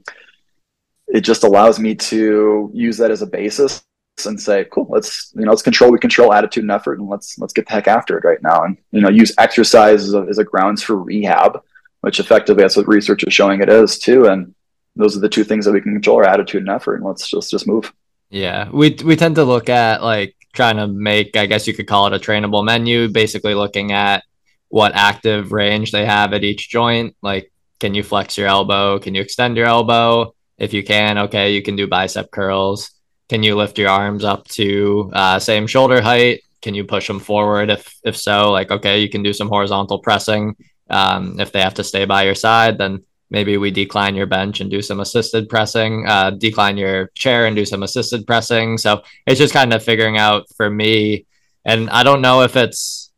[1.08, 3.84] it just allows me to use that as a basis
[4.26, 7.38] and say, cool, let's you know let's control we control attitude and effort and let's
[7.38, 10.26] let's get the heck after it right now and you know use exercise as a,
[10.28, 11.62] as a grounds for rehab,
[12.02, 14.26] which effectively that's what research is showing it is too.
[14.26, 14.54] And
[14.94, 17.28] those are the two things that we can control our attitude and effort and let's
[17.28, 17.92] just just move.
[18.30, 21.88] Yeah, we we tend to look at like trying to make I guess you could
[21.88, 24.22] call it a trainable menu, basically looking at
[24.68, 27.16] what active range they have at each joint.
[27.22, 28.98] Like, can you flex your elbow?
[28.98, 30.34] Can you extend your elbow?
[30.58, 32.90] If you can, okay, you can do bicep curls
[33.32, 36.42] can you lift your arms up to uh, same shoulder height?
[36.60, 37.70] Can you push them forward?
[37.70, 40.54] If if so, like okay, you can do some horizontal pressing.
[40.92, 44.60] Um, if they have to stay by your side, then maybe we decline your bench
[44.60, 46.06] and do some assisted pressing.
[46.06, 48.78] Uh, decline your chair and do some assisted pressing.
[48.78, 51.26] So it's just kind of figuring out for me,
[51.64, 53.12] and I don't know if it's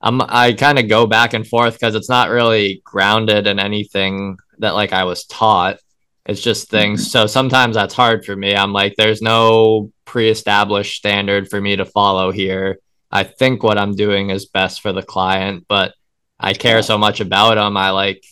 [0.00, 4.38] I'm I kind of go back and forth because it's not really grounded in anything
[4.58, 5.78] that like I was taught.
[6.26, 7.02] It's just things.
[7.02, 7.10] Mm-hmm.
[7.10, 8.54] So sometimes that's hard for me.
[8.54, 12.78] I'm like, there's no pre established standard for me to follow here.
[13.10, 15.94] I think what I'm doing is best for the client, but
[16.38, 17.76] I care so much about them.
[17.76, 18.24] I like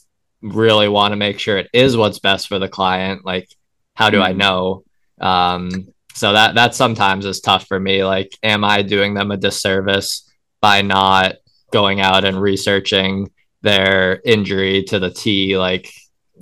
[0.42, 3.24] really want to make sure it is what's best for the client.
[3.24, 3.48] Like,
[3.94, 4.38] how do I mm-hmm.
[4.38, 4.84] know?
[5.20, 8.04] Um, so that that sometimes is tough for me.
[8.04, 11.36] Like, am I doing them a disservice by not
[11.72, 13.30] going out and researching
[13.62, 15.58] their injury to the T?
[15.58, 15.90] Like,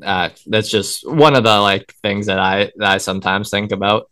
[0.02, 4.10] uh, that's just one of the like things that I that I sometimes think about.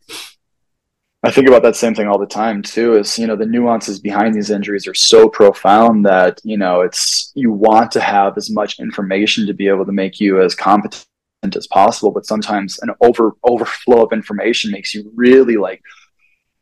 [1.24, 2.94] I think about that same thing all the time too.
[2.94, 7.30] Is you know the nuances behind these injuries are so profound that you know it's
[7.34, 11.06] you want to have as much information to be able to make you as competent
[11.54, 15.80] as possible, but sometimes an over overflow of information makes you really like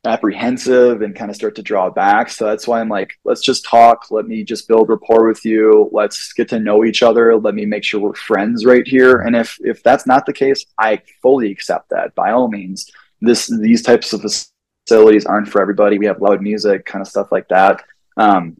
[0.05, 2.31] apprehensive and kind of start to draw back.
[2.31, 4.11] So that's why I'm like, let's just talk.
[4.11, 5.91] Let me just build rapport with you.
[5.93, 7.37] Let's get to know each other.
[7.37, 9.21] Let me make sure we're friends right here.
[9.21, 12.15] And if if that's not the case, I fully accept that.
[12.15, 12.91] By all means,
[13.21, 15.99] this these types of facilities aren't for everybody.
[15.99, 17.83] We have loud music, kind of stuff like that.
[18.17, 18.57] Um,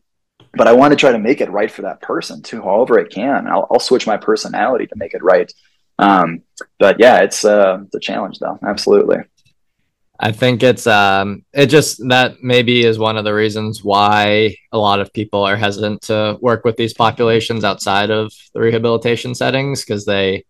[0.55, 3.05] but I want to try to make it right for that person too, however I
[3.05, 3.47] can.
[3.47, 5.53] I'll, I'll switch my personality to make it right.
[5.99, 6.43] Um,
[6.79, 8.59] but yeah, it's, uh, it's a challenge though.
[8.67, 9.19] Absolutely.
[10.23, 14.77] I think it's um it just that maybe is one of the reasons why a
[14.77, 19.83] lot of people are hesitant to work with these populations outside of the rehabilitation settings
[19.83, 20.45] because they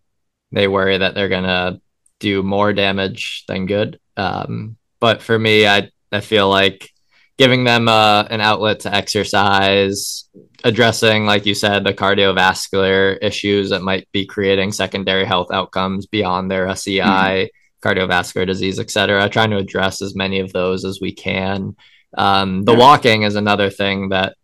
[0.51, 1.79] they worry that they're gonna
[2.21, 3.99] do more damage than good.
[4.15, 6.89] Um, but for me, I I feel like
[7.37, 10.29] giving them uh, an outlet to exercise,
[10.63, 16.49] addressing, like you said, the cardiovascular issues that might be creating secondary health outcomes beyond
[16.49, 20.99] their SCI, Mm-hmm cardiovascular disease, et cetera, trying to address as many of those as
[21.01, 21.75] we can.
[22.17, 22.79] Um, the yeah.
[22.79, 24.35] walking is another thing that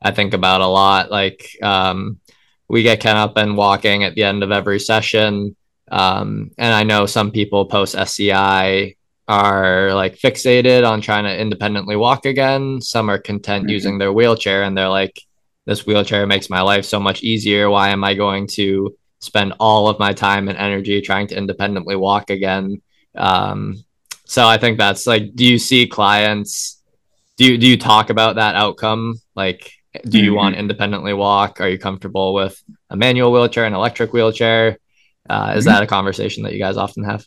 [0.00, 1.10] I think about a lot.
[1.10, 2.20] Like um,
[2.68, 5.56] we get Ken up and walking at the end of every session.
[5.90, 8.96] Um, and I know some people post SCI
[9.28, 12.80] are like fixated on trying to independently walk again.
[12.80, 13.70] Some are content mm-hmm.
[13.70, 15.20] using their wheelchair and they're like,
[15.64, 17.68] this wheelchair makes my life so much easier.
[17.68, 21.96] Why am I going to spend all of my time and energy trying to independently
[21.96, 22.82] walk again?
[23.16, 23.84] Um,
[24.24, 26.80] so I think that's like, do you see clients?
[27.36, 29.20] Do you do you talk about that outcome?
[29.34, 29.72] Like,
[30.04, 30.36] do you mm-hmm.
[30.36, 31.60] want independently walk?
[31.60, 34.78] Are you comfortable with a manual wheelchair, an electric wheelchair?
[35.28, 35.74] Uh, is mm-hmm.
[35.74, 37.26] that a conversation that you guys often have?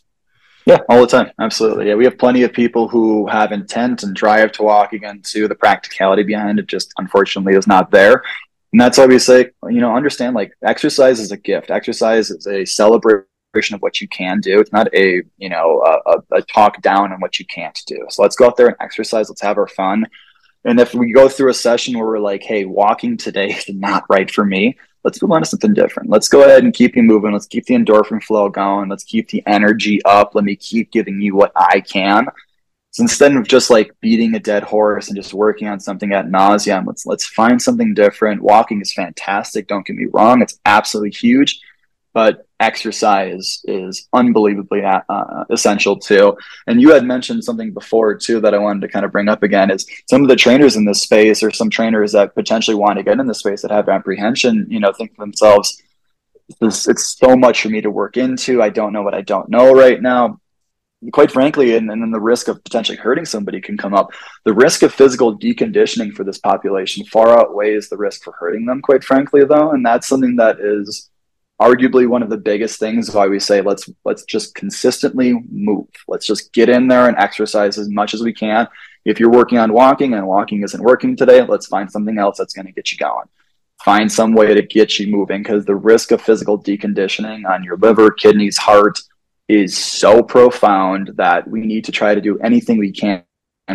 [0.66, 1.32] Yeah, all the time.
[1.40, 1.88] Absolutely.
[1.88, 5.48] Yeah, we have plenty of people who have intent and drive to walk again too.
[5.48, 8.22] The practicality behind it just unfortunately is not there.
[8.72, 11.70] And that's why we say, you know, understand like exercise is a gift.
[11.70, 14.60] Exercise is a celebration of what you can do.
[14.60, 18.06] It's not a you know a, a, talk down on what you can't do.
[18.10, 19.28] So let's go out there and exercise.
[19.28, 20.06] Let's have our fun.
[20.64, 24.04] And if we go through a session where we're like, hey, walking today is not
[24.08, 26.10] right for me, let's move on to something different.
[26.10, 27.32] Let's go ahead and keep you moving.
[27.32, 28.88] Let's keep the endorphin flow going.
[28.88, 30.34] Let's keep the energy up.
[30.34, 32.26] Let me keep giving you what I can.
[32.92, 36.26] So instead of just like beating a dead horse and just working on something at
[36.26, 38.42] nauseum, let's let's find something different.
[38.42, 39.68] Walking is fantastic.
[39.68, 41.60] Don't get me wrong; it's absolutely huge
[42.12, 46.36] but exercise is unbelievably uh, uh, essential too.
[46.66, 49.42] And you had mentioned something before too that I wanted to kind of bring up
[49.42, 52.98] again is some of the trainers in this space or some trainers that potentially want
[52.98, 55.82] to get in this space that have apprehension, you know, think to themselves,
[56.60, 58.62] this, it's so much for me to work into.
[58.62, 60.40] I don't know what I don't know right now.
[61.12, 64.10] Quite frankly, and, and then the risk of potentially hurting somebody can come up.
[64.44, 68.82] The risk of physical deconditioning for this population far outweighs the risk for hurting them,
[68.82, 69.70] quite frankly, though.
[69.70, 71.09] And that's something that is
[71.60, 75.88] arguably one of the biggest things why we say let's let's just consistently move.
[76.08, 78.66] Let's just get in there and exercise as much as we can.
[79.04, 82.54] If you're working on walking and walking isn't working today let's find something else that's
[82.54, 83.26] going to get you going.
[83.84, 87.76] Find some way to get you moving because the risk of physical deconditioning on your
[87.76, 88.98] liver kidneys heart
[89.48, 93.24] is so profound that we need to try to do anything we can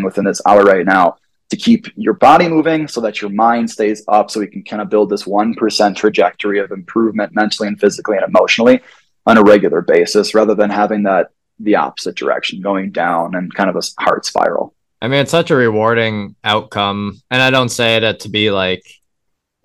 [0.03, 1.17] within this hour right now
[1.55, 4.81] to keep your body moving so that your mind stays up so we can kind
[4.81, 8.81] of build this 1% trajectory of improvement mentally and physically and emotionally
[9.25, 13.69] on a regular basis rather than having that the opposite direction going down and kind
[13.69, 14.75] of a heart spiral.
[15.01, 18.83] I mean it's such a rewarding outcome and i don't say it to be like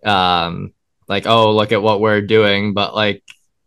[0.05, 0.75] um
[1.09, 3.23] like oh look at what we're doing but like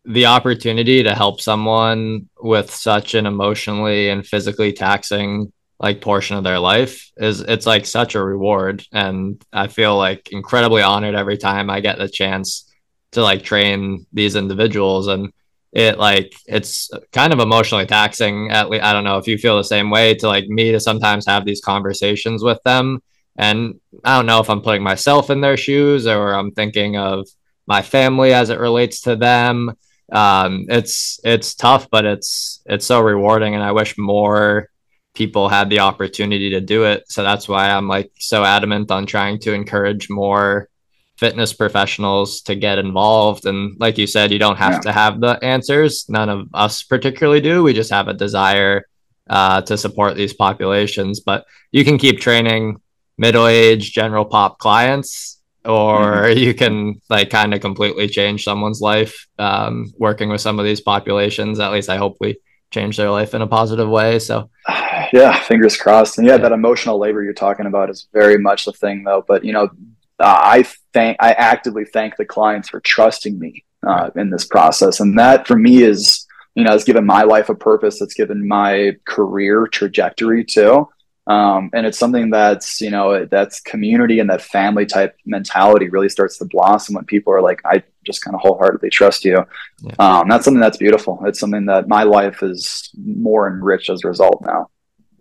[0.06, 5.52] the opportunity to help someone with such an emotionally and physically taxing
[5.84, 8.86] like portion of their life is it's like such a reward.
[8.94, 12.72] And i feel like incredibly honored every time i get the chance
[13.12, 15.08] to like train these individuals.
[15.08, 15.32] And
[15.74, 18.50] it like it's kind of emotionally taxing.
[18.50, 20.80] At least i don't know if you feel the same way to like me to
[20.80, 23.04] sometimes have these conversations with them.
[23.38, 27.28] And i don't know if i'm putting myself in their shoes or i'm thinking of
[27.68, 29.74] my family as it relates to them.
[30.14, 33.54] Um, it's it's tough but it's it's so rewarding.
[33.54, 34.70] And i wish more
[35.14, 37.04] people had the opportunity to do it.
[37.08, 40.70] So that's why I'm like so adamant on trying to encourage more
[41.18, 43.46] fitness professionals to get involved.
[43.46, 44.80] And like you said, you don't have yeah.
[44.80, 46.06] to have the answers.
[46.10, 47.64] None of us particularly do.
[47.64, 48.86] We just have a desire
[49.30, 51.20] uh, to support these populations.
[51.20, 52.82] But you can keep training
[53.18, 55.40] middle aged general pop clients.
[55.64, 56.38] Or mm-hmm.
[56.46, 60.82] you can like kind of completely change someone's life um, working with some of these
[60.82, 61.60] populations.
[61.60, 62.38] At least I hope we
[62.72, 64.20] change their life in a positive way.
[64.20, 64.50] So
[65.14, 66.18] yeah, fingers crossed.
[66.18, 69.24] And yeah, that emotional labor you're talking about is very much the thing, though.
[69.28, 69.66] But you know,
[70.20, 75.00] uh, I thank, I actively thank the clients for trusting me uh, in this process,
[75.00, 78.02] and that for me is, you know, it's given my life a purpose.
[78.02, 80.90] It's given my career trajectory too.
[81.28, 86.10] Um, and it's something that's you know that's community and that family type mentality really
[86.10, 89.42] starts to blossom when people are like i just kind of wholeheartedly trust you
[89.80, 89.94] yeah.
[90.00, 94.08] um, that's something that's beautiful it's something that my life is more enriched as a
[94.10, 94.68] result now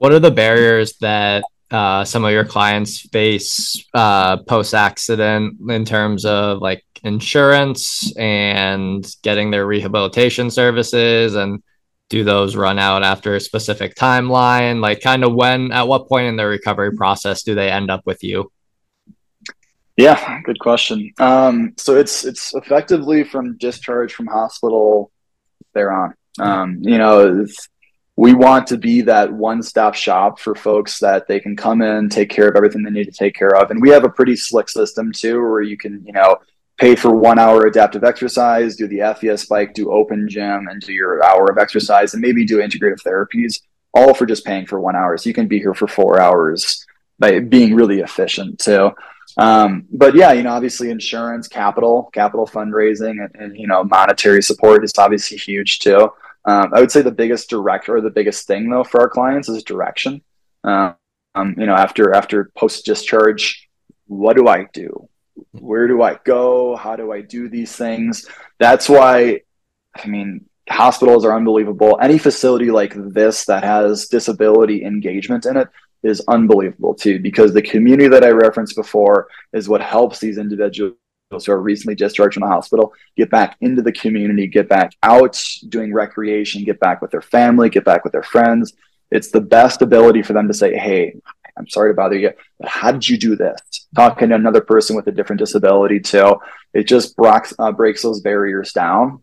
[0.03, 5.85] what are the barriers that uh, some of your clients face uh, post accident in
[5.85, 11.37] terms of like insurance and getting their rehabilitation services?
[11.37, 11.63] And
[12.09, 14.81] do those run out after a specific timeline?
[14.81, 18.05] Like kind of when at what point in the recovery process do they end up
[18.05, 18.51] with you?
[19.97, 21.13] Yeah good question.
[21.19, 25.13] Um, so it's it's effectively from discharge from hospital
[25.75, 27.47] thereon um, you know
[28.17, 32.29] we want to be that one-stop shop for folks that they can come in take
[32.29, 33.71] care of everything they need to take care of.
[33.71, 36.37] And we have a pretty slick system too where you can you know
[36.79, 40.93] pay for one hour adaptive exercise do the FES bike do open gym and do
[40.93, 43.61] your hour of exercise and maybe do integrative therapies
[43.95, 45.17] all for just paying for one hour.
[45.19, 46.87] So you can be here for four hours
[47.19, 48.91] by being really efficient too.
[49.39, 54.43] Um, but yeah you know obviously insurance capital capital fundraising and, and you know monetary
[54.43, 56.11] support is obviously huge too
[56.45, 59.49] um, I would say the biggest director or the biggest thing though for our clients
[59.49, 60.23] is direction.
[60.65, 60.97] Um,
[61.35, 63.69] you know, after after post discharge,
[64.07, 65.09] what do I do?
[65.53, 66.77] Where do I go?
[66.77, 68.29] How do I do these things?
[68.59, 69.41] That's why,
[69.97, 71.99] I mean, hospitals are unbelievable.
[72.03, 75.69] Any facility like this that has disability engagement in it
[76.03, 80.97] is unbelievable too, because the community that I referenced before is what helps these individuals
[81.33, 85.43] who are recently discharged from the hospital get back into the community, get back out
[85.69, 88.73] doing recreation, get back with their family, get back with their friends.
[89.11, 91.15] It's the best ability for them to say, Hey,
[91.57, 93.61] I'm sorry to bother you, but how did you do this?
[93.95, 96.37] Talking to another person with a different disability too.
[96.73, 99.23] It just breaks, uh, breaks those barriers down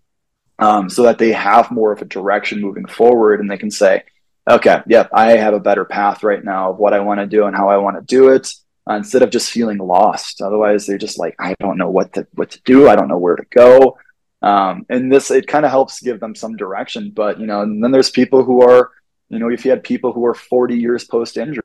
[0.60, 4.04] um, so that they have more of a direction moving forward and they can say,
[4.48, 7.45] okay, yep, I have a better path right now of what I want to do
[7.45, 8.52] and how I want to do it
[8.89, 10.41] uh, instead of just feeling lost.
[10.41, 12.89] Otherwise, they're just like, I don't know what to what to do.
[12.89, 13.97] I don't know where to go.
[14.41, 17.12] Um, and this it kind of helps give them some direction.
[17.12, 18.91] But you know, and then there's people who are,
[19.30, 21.62] you know, if you had people who are 40 years post injury,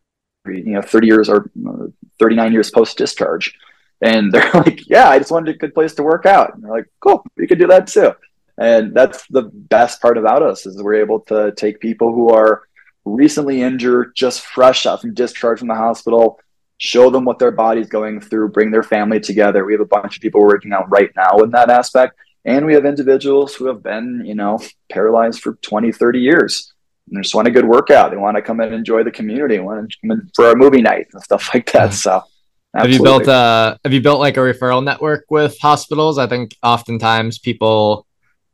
[0.47, 1.87] you know, 30 years or uh,
[2.19, 3.57] 39 years post discharge,
[4.03, 6.55] and they're like, yeah, I just wanted a good place to work out.
[6.55, 8.13] And they're like, cool, you could do that too.
[8.59, 12.63] And that's the best part about us is we're able to take people who are
[13.05, 16.39] recently injured, just fresh out from discharge from the hospital,
[16.79, 19.65] show them what their body's going through, bring their family together.
[19.65, 22.19] We have a bunch of people working out right now in that aspect.
[22.45, 24.61] And we have individuals who have been, you know,
[24.91, 26.75] paralyzed for 20, 30 years.
[27.09, 28.11] And they just want a good workout.
[28.11, 30.57] They want to come and enjoy the community, they want to come in for a
[30.57, 31.95] movie night and stuff like that.
[31.95, 32.23] So
[32.75, 32.81] absolutely.
[32.81, 36.19] have you built uh have you built like a referral network with hospitals?
[36.19, 38.07] I think oftentimes people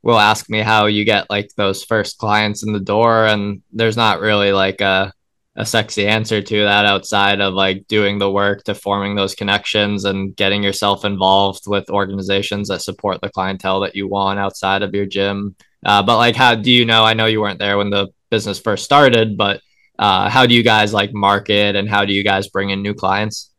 [0.03, 3.97] will ask me how you get like those first clients in the door and there's
[3.97, 5.13] not really like a
[5.57, 10.05] a sexy answer to that outside of like doing the work to forming those connections
[10.05, 14.95] and getting yourself involved with organizations that support the clientele that you want outside of
[14.95, 15.57] your gym.
[15.85, 17.05] Uh, but like, how do you know?
[17.05, 19.61] I know you weren't there when the business first started, but
[19.99, 22.95] uh, how do you guys like market and how do you guys bring in new
[22.95, 23.51] clients?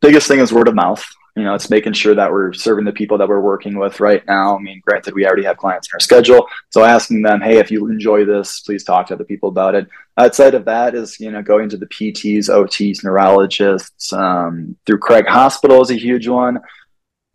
[0.00, 1.04] Biggest thing is word of mouth.
[1.34, 4.22] You know, it's making sure that we're serving the people that we're working with right
[4.26, 4.56] now.
[4.56, 6.46] I mean, granted, we already have clients in our schedule.
[6.68, 9.88] So asking them, hey, if you enjoy this, please talk to other people about it.
[10.18, 15.26] Outside of that is, you know, going to the PTs, OTs, neurologists, um, through Craig
[15.26, 16.58] Hospital is a huge one.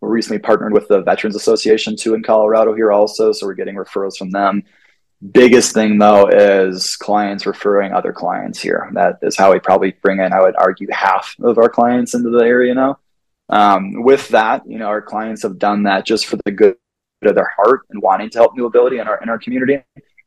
[0.00, 3.32] We're recently partnered with the Veterans Association too in Colorado here also.
[3.32, 4.62] So we're getting referrals from them.
[5.32, 8.88] Biggest thing though is clients referring other clients here.
[8.94, 12.30] That is how we probably bring in, I would argue, half of our clients into
[12.30, 13.00] the area now.
[13.50, 16.76] Um, with that, you know, our clients have done that just for the good
[17.22, 19.82] of their heart and wanting to help NeuAbility in our in our community.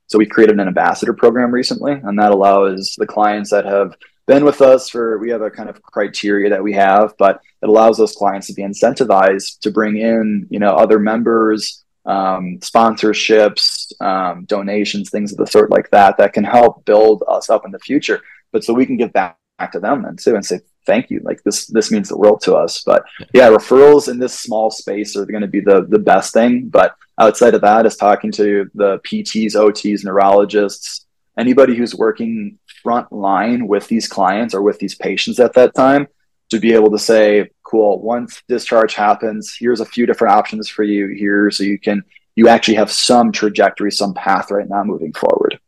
[0.08, 3.96] So we created an ambassador program recently, and that allows the clients that have
[4.28, 7.70] been with us for we have a kind of criteria that we have, but it
[7.70, 13.92] allows those clients to be incentivized to bring in, you know, other members, um, sponsorships,
[14.02, 17.72] um, donations, things of the sort like that that can help build us up in
[17.72, 18.22] the future.
[18.52, 19.38] But so we can give back
[19.72, 21.22] to them then too and say thank you.
[21.24, 22.84] Like this this means the world to us.
[22.84, 23.04] But
[23.34, 26.70] yeah referrals in this small space are going to be the the best thing.
[26.70, 31.06] But outside of that is talking to the pts ots neurologists
[31.38, 36.08] anybody who's working front line with these clients or with these patients at that time
[36.50, 40.84] to be able to say cool once discharge happens here's a few different options for
[40.84, 42.04] you here so you can
[42.36, 45.60] you actually have some trajectory some path right now moving forward.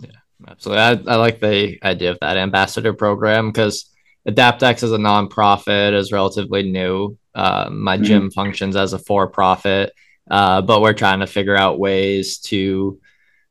[0.00, 0.10] Yeah
[0.46, 0.82] absolutely.
[0.82, 3.90] I, I like the idea of that ambassador program because
[4.28, 7.16] AdaptX as a nonprofit is relatively new.
[7.34, 8.04] Uh, my mm-hmm.
[8.04, 9.92] gym functions as a for profit,
[10.30, 13.00] uh, but we're trying to figure out ways to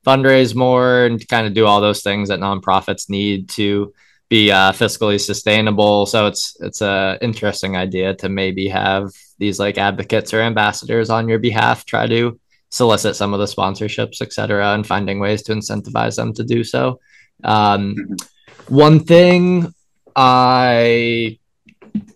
[0.06, 3.94] fundraise more and kind of do all those things that nonprofits need to
[4.30, 6.06] be uh, fiscally sustainable.
[6.06, 9.10] So it's it's a interesting idea to maybe have
[9.40, 14.22] these like advocates or ambassadors on your behalf try to solicit some of the sponsorships,
[14.22, 17.00] et cetera, and finding ways to incentivize them to do so.
[17.44, 18.76] Um, mm-hmm.
[18.76, 19.74] One thing
[20.20, 21.38] I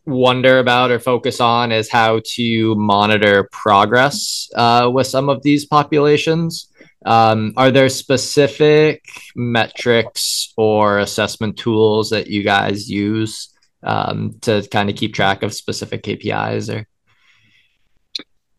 [0.08, 5.66] wonder about or focus on is how to monitor progress uh, with some of these
[5.66, 6.70] populations.
[7.06, 9.04] Um, are there specific
[9.36, 13.50] metrics or assessment tools that you guys use
[13.84, 16.88] um, to kind of keep track of specific KPIs or?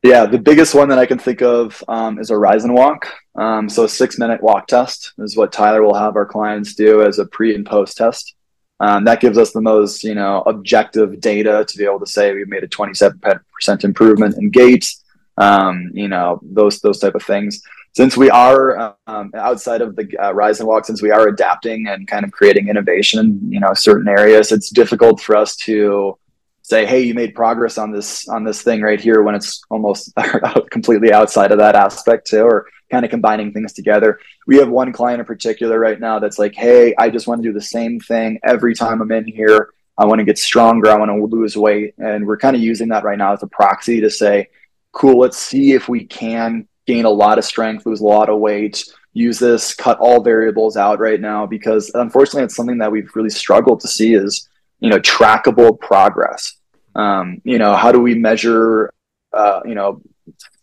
[0.05, 3.09] Yeah, the biggest one that I can think of um, is a rise and walk.
[3.37, 7.03] Um, so, a six minute walk test is what Tyler will have our clients do
[7.03, 8.35] as a pre and post test.
[8.83, 12.35] Um, that gives us the most, you know, objective data to be able to say
[12.35, 14.93] we've made a 27% improvement in gait,
[15.39, 17.63] um, you know, those those type of things.
[17.95, 21.87] Since we are um, outside of the uh, rise and walk, since we are adapting
[21.87, 26.19] and kind of creating innovation you know certain areas, it's difficult for us to
[26.63, 30.13] say, "Hey, you made progress on this on this thing right here," when it's almost
[30.71, 34.21] completely outside of that aspect too, or kind of combining things together.
[34.47, 37.49] We have one client in particular right now that's like, hey, I just want to
[37.49, 39.71] do the same thing every time I'm in here.
[39.99, 40.91] I want to get stronger.
[40.91, 41.95] I want to lose weight.
[41.99, 44.49] And we're kind of using that right now as a proxy to say,
[44.93, 48.39] cool, let's see if we can gain a lot of strength, lose a lot of
[48.39, 48.85] weight,
[49.15, 53.31] use this, cut all variables out right now, because unfortunately, it's something that we've really
[53.31, 54.49] struggled to see is,
[54.81, 56.55] you know, trackable progress.
[56.95, 58.93] Um, you know, how do we measure,
[59.33, 60.03] uh, you know,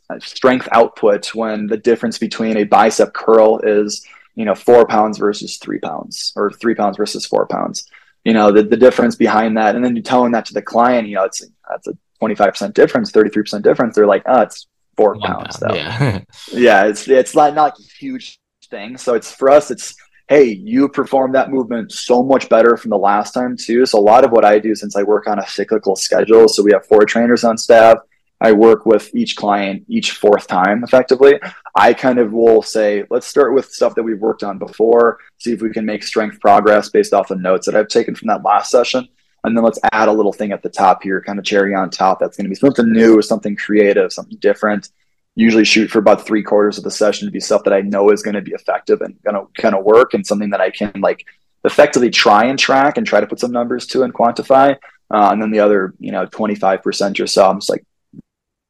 [0.10, 4.04] Uh, strength output when the difference between a bicep curl is
[4.36, 7.88] you know four pounds versus three pounds or three pounds versus four pounds.
[8.24, 11.08] You know the, the difference behind that and then you're telling that to the client
[11.08, 15.22] you know it's that's a 25% difference 33% difference they're like oh it's four One
[15.22, 15.76] pounds pound, though.
[15.76, 16.22] yeah.
[16.52, 18.40] yeah it's it's not not a huge
[18.70, 18.98] thing.
[18.98, 19.96] So it's for us it's
[20.28, 23.86] hey you performed that movement so much better from the last time too.
[23.86, 26.62] So a lot of what i do since i work on a cyclical schedule so
[26.64, 27.98] we have four trainers on staff
[28.42, 31.40] I work with each client each fourth time effectively.
[31.76, 35.52] I kind of will say, let's start with stuff that we've worked on before, see
[35.52, 38.44] if we can make strength progress based off the notes that I've taken from that
[38.44, 39.08] last session.
[39.44, 41.90] And then let's add a little thing at the top here, kind of cherry on
[41.90, 42.20] top.
[42.20, 44.90] That's going to be something new, or something creative, something different.
[45.36, 48.10] Usually shoot for about three quarters of the session to be stuff that I know
[48.10, 50.72] is going to be effective and going to kind of work and something that I
[50.72, 51.26] can like
[51.64, 54.76] effectively try and track and try to put some numbers to and quantify.
[55.12, 57.86] Uh, and then the other, you know, 25% or so, I'm just like,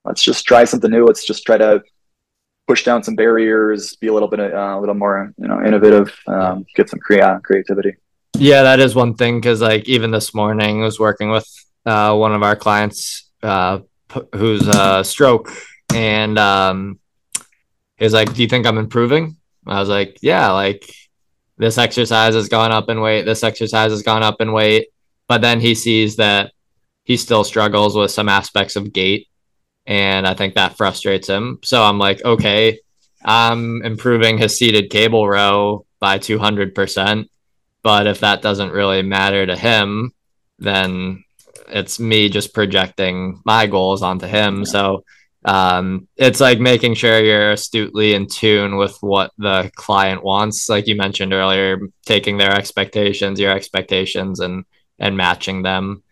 [0.05, 1.05] let's just try something new.
[1.05, 1.83] Let's just try to
[2.67, 6.13] push down some barriers, be a little bit, uh, a little more, you know, innovative,
[6.27, 7.95] um, get some crea- creativity.
[8.37, 9.41] Yeah, that is one thing.
[9.41, 11.47] Cause like even this morning I was working with,
[11.85, 13.79] uh, one of our clients, uh,
[14.35, 15.51] who's a stroke
[15.93, 16.99] and, um,
[17.97, 19.35] he was like, do you think I'm improving?
[19.65, 20.93] I was like, yeah, like
[21.57, 23.23] this exercise has gone up in weight.
[23.23, 24.87] This exercise has gone up in weight.
[25.27, 26.53] But then he sees that
[27.03, 29.27] he still struggles with some aspects of gait
[29.85, 31.59] and I think that frustrates him.
[31.63, 32.79] So I'm like, okay,
[33.23, 37.25] I'm improving his seated cable row by 200%.
[37.81, 40.11] but if that doesn't really matter to him,
[40.59, 41.23] then
[41.69, 44.59] it's me just projecting my goals onto him.
[44.59, 44.63] Yeah.
[44.65, 45.03] So
[45.45, 50.67] um, it's like making sure you're astutely in tune with what the client wants.
[50.67, 54.65] Like you mentioned earlier, taking their expectations, your expectations, and
[54.99, 56.03] and matching them.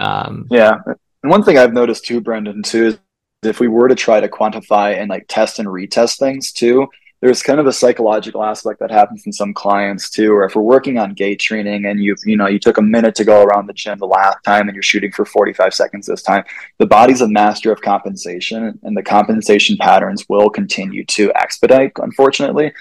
[0.00, 0.78] Um, yeah,
[1.22, 2.98] and one thing I've noticed too, Brendan, too, is
[3.42, 6.88] if we were to try to quantify and like test and retest things too,
[7.22, 10.62] there's kind of a psychological aspect that happens in some clients too or if we're
[10.62, 13.68] working on gait training and you've you know you took a minute to go around
[13.68, 16.42] the gym the last time and you're shooting for 45 seconds this time
[16.78, 22.66] the body's a master of compensation and the compensation patterns will continue to expedite unfortunately
[22.66, 22.74] at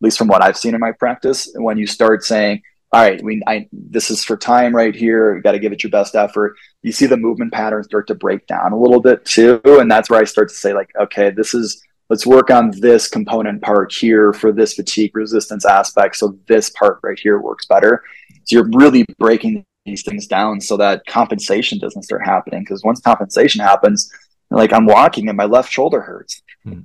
[0.00, 1.50] least from what i've seen in my practice.
[1.54, 5.42] When you start saying all right we I, this is for time right here you
[5.42, 8.46] got to give it your best effort you see the movement patterns start to break
[8.46, 11.54] down a little bit too and that's where i start to say like okay this
[11.54, 16.70] is let's work on this component part here for this fatigue resistance aspect so this
[16.70, 18.02] part right here works better
[18.44, 23.00] so you're really breaking these things down so that compensation doesn't start happening because once
[23.00, 24.10] compensation happens
[24.50, 26.80] like i'm walking and my left shoulder hurts hmm.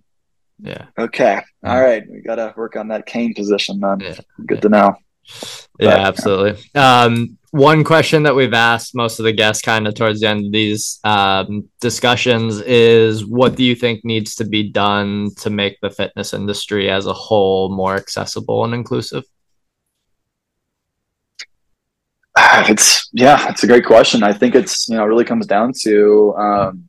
[0.59, 1.69] yeah okay hmm.
[1.69, 4.15] all right we gotta work on that cane position then yeah.
[4.45, 4.61] good yeah.
[4.61, 4.95] to know
[5.80, 6.63] yeah but, absolutely.
[6.76, 10.45] Um one question that we've asked most of the guests kind of towards the end
[10.45, 15.78] of these um, discussions is what do you think needs to be done to make
[15.82, 19.24] the fitness industry as a whole more accessible and inclusive?
[22.63, 24.24] It's yeah it's a great question.
[24.24, 26.88] I think it's you know really comes down to um,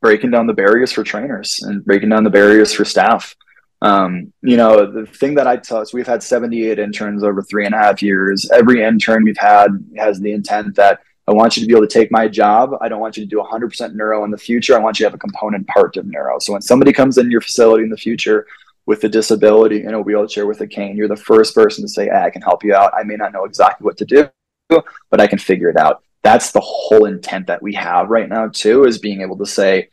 [0.00, 3.34] breaking down the barriers for trainers and breaking down the barriers for staff
[3.82, 7.64] um, you know, the thing that I tell us, we've had 78 interns over three
[7.64, 8.50] and a half years.
[8.52, 11.92] Every intern we've had has the intent that I want you to be able to
[11.92, 12.72] take my job.
[12.80, 14.76] I don't want you to do 100% neuro in the future.
[14.76, 16.38] I want you to have a component part of neuro.
[16.40, 18.46] So when somebody comes in your facility in the future
[18.84, 22.06] with a disability in a wheelchair with a cane, you're the first person to say,
[22.06, 22.92] hey, I can help you out.
[22.94, 24.28] I may not know exactly what to do,
[24.68, 26.02] but I can figure it out.
[26.22, 29.88] That's the whole intent that we have right now, too, is being able to say,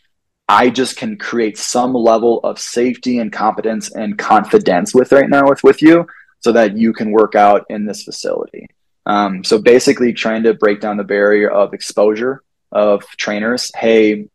[0.48, 5.50] I just can create some level of safety and competence and confidence with right now
[5.50, 6.08] with with you
[6.40, 8.68] so that you can work out in this facility.
[9.06, 13.72] Um, so basically trying to break down the barrier of exposure of trainers.
[13.76, 14.28] Hey,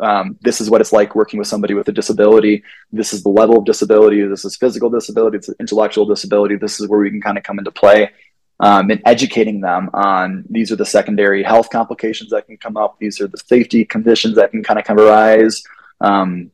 [0.00, 2.62] um, this is what it's like working with somebody with a disability.
[2.92, 4.26] This is the level of disability.
[4.26, 5.38] This is physical disability.
[5.38, 6.56] It's intellectual disability.
[6.56, 8.10] This is where we can kind of come into play
[8.60, 12.98] um, and educating them on these are the secondary health complications that can come up.
[12.98, 15.62] These are the safety conditions that can kind of arise.
[16.00, 16.50] Um,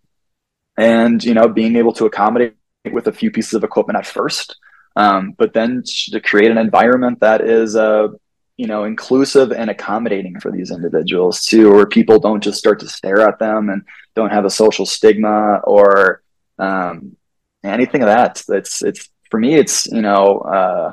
[0.76, 2.56] and, you know, being able to accommodate
[2.90, 4.56] with a few pieces of equipment at first,
[4.96, 8.08] um, but then to create an environment that is, uh,
[8.56, 12.88] you know, inclusive and accommodating for these individuals too, where people don't just start to
[12.88, 13.82] stare at them and
[14.14, 16.22] don't have a social stigma or
[16.58, 17.16] um,
[17.64, 18.42] anything of that.
[18.48, 20.92] It's, it's, for me, it's, you know, uh,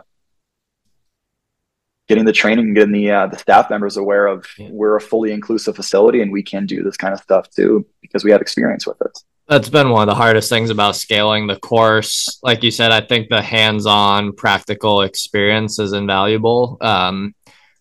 [2.10, 4.68] getting the training, getting the uh, the staff members aware of yeah.
[4.72, 8.26] we're a fully inclusive facility and we can do this kind of stuff too because
[8.26, 9.18] we have experience with it.
[9.48, 12.40] That's been one of the hardest things about scaling the course.
[12.44, 16.78] Like you said, I think the hands-on practical experience is invaluable.
[16.82, 17.34] Um,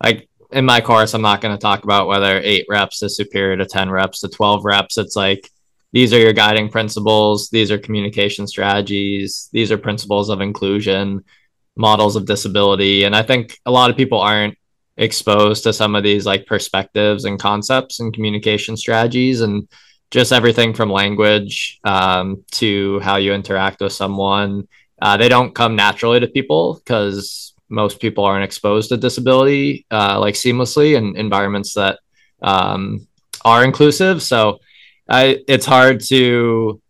[0.02, 3.56] like in my course, I'm not going to talk about whether eight reps is superior
[3.58, 4.96] to 10 reps to 12 reps.
[4.96, 5.50] It's like
[5.92, 11.24] these are your guiding principles, these are communication strategies, these are principles of inclusion
[11.78, 13.04] models of disability.
[13.04, 14.58] And I think a lot of people aren't
[14.98, 19.68] exposed to some of these like perspectives and concepts and communication strategies and
[20.10, 24.66] just everything from language um, to how you interact with someone.
[25.00, 30.18] Uh, they don't come naturally to people because most people aren't exposed to disability uh,
[30.18, 32.00] like seamlessly in environments that
[32.42, 33.06] um,
[33.44, 34.22] are inclusive.
[34.22, 34.58] So
[35.08, 36.80] I, it's hard to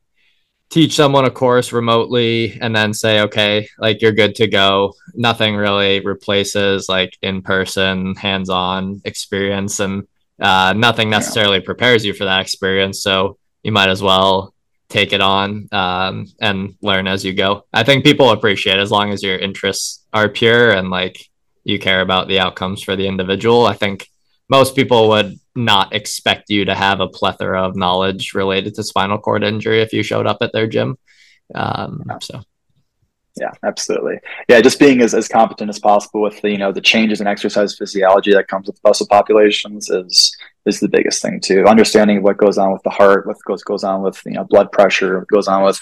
[0.71, 4.93] teach someone a course remotely and then say okay like you're good to go.
[5.15, 10.07] Nothing really replaces like in-person hands-on experience and
[10.41, 11.65] uh, nothing necessarily yeah.
[11.65, 13.03] prepares you for that experience.
[13.03, 14.55] So you might as well
[14.89, 17.65] take it on um, and learn as you go.
[17.73, 21.29] I think people appreciate as long as your interests are pure and like
[21.65, 23.67] you care about the outcomes for the individual.
[23.67, 24.09] I think
[24.49, 29.19] most people would not expect you to have a plethora of knowledge related to spinal
[29.19, 30.97] cord injury if you showed up at their gym.
[31.55, 32.43] Um, so.
[33.41, 34.19] Yeah, absolutely.
[34.49, 37.27] Yeah, just being as, as competent as possible with the you know the changes in
[37.27, 40.37] exercise physiology that comes with muscle populations is
[40.67, 41.65] is the biggest thing too.
[41.67, 44.73] Understanding what goes on with the heart, what goes goes on with you know blood
[44.73, 45.81] pressure, what goes on with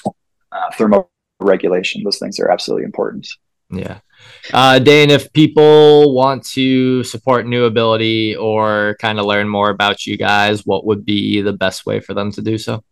[0.52, 2.04] uh, thermoregulation.
[2.04, 3.26] Those things are absolutely important.
[3.70, 4.00] Yeah.
[4.52, 10.16] Uh, Dane, if people want to support NeuAbility or kind of learn more about you
[10.16, 12.82] guys, what would be the best way for them to do so?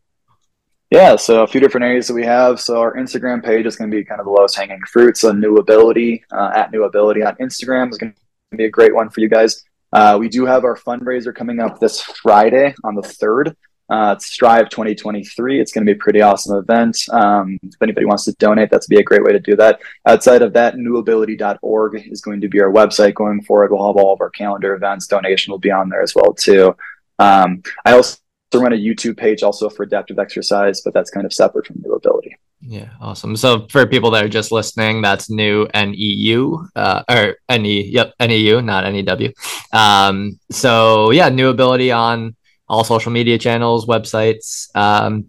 [0.91, 2.61] Yeah, so a few different areas that we have.
[2.61, 5.17] So our Instagram page is going to be kind of the lowest hanging fruit.
[5.17, 9.21] So NeuAbility uh, at NeuAbility on Instagram is going to be a great one for
[9.21, 9.65] you guys.
[9.93, 13.57] Uh, we do have our fundraiser coming up this Friday on the third.
[13.91, 15.61] Uh, it's Strive 2023.
[15.61, 16.99] It's going to be a pretty awesome event.
[17.11, 19.81] Um, if anybody wants to donate, that's be a great way to do that.
[20.07, 23.71] Outside of that, neuability.org is going to be our website going forward.
[23.71, 25.07] We'll have all of our calendar events.
[25.07, 26.75] Donation will be on there as well too.
[27.19, 28.19] Um, I also
[28.55, 32.33] run a YouTube page also for adaptive exercise, but that's kind of separate from NeuAbility.
[32.67, 33.37] Yeah, awesome.
[33.37, 38.63] So for people that are just listening, that's new NEU uh, or NE, yep, NEU,
[38.63, 39.33] not NEW.
[39.73, 42.35] Um, so yeah, NeuAbility on
[42.69, 44.75] all social media channels, websites.
[44.77, 45.29] Um,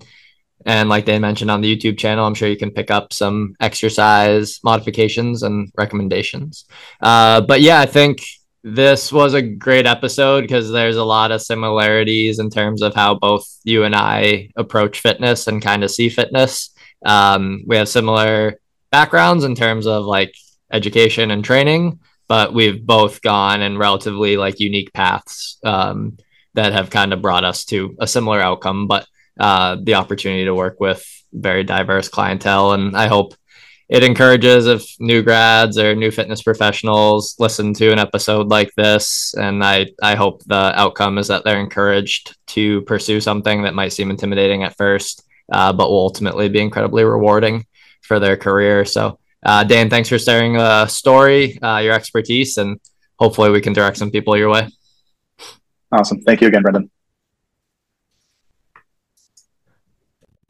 [0.65, 3.55] and like they mentioned on the YouTube channel, I'm sure you can pick up some
[3.59, 6.65] exercise modifications and recommendations.
[7.01, 8.25] Uh, but yeah, I think
[8.63, 13.13] this was a great episode because there's a lot of similarities in terms of how
[13.13, 16.71] both you and I approach fitness and kind of see fitness.
[17.05, 18.59] Um, we have similar
[18.91, 20.33] backgrounds in terms of like
[20.71, 25.59] education and training, but we've both gone in relatively like unique paths.
[25.63, 26.17] Um,
[26.55, 29.07] that have kind of brought us to a similar outcome, but
[29.39, 32.71] uh, the opportunity to work with very diverse clientele.
[32.73, 33.35] And I hope
[33.87, 39.35] it encourages if new grads or new fitness professionals listen to an episode like this.
[39.37, 43.93] And I, I hope the outcome is that they're encouraged to pursue something that might
[43.93, 47.65] seem intimidating at first, uh, but will ultimately be incredibly rewarding
[48.01, 48.85] for their career.
[48.85, 52.79] So, uh, Dan, thanks for sharing the story, uh, your expertise, and
[53.19, 54.69] hopefully we can direct some people your way.
[55.95, 56.19] Awesome.
[56.19, 56.91] Thank you again, Brendan.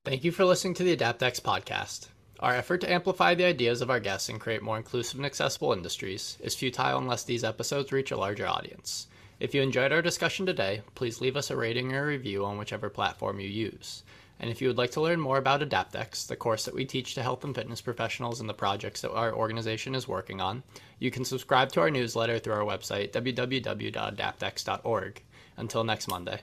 [0.03, 2.07] Thank you for listening to the AdaptX podcast.
[2.39, 5.71] Our effort to amplify the ideas of our guests and create more inclusive and accessible
[5.71, 9.05] industries is futile unless these episodes reach a larger audience.
[9.39, 12.57] If you enjoyed our discussion today, please leave us a rating or a review on
[12.57, 14.03] whichever platform you use.
[14.39, 17.15] And if you would like to learn more about AdaptX, the course that we teach
[17.15, 20.63] to health and fitness professionals and the projects that our organization is working on,
[20.99, 25.23] you can subscribe to our newsletter through our website, www.adaptx.org.
[25.57, 26.41] Until next Monday.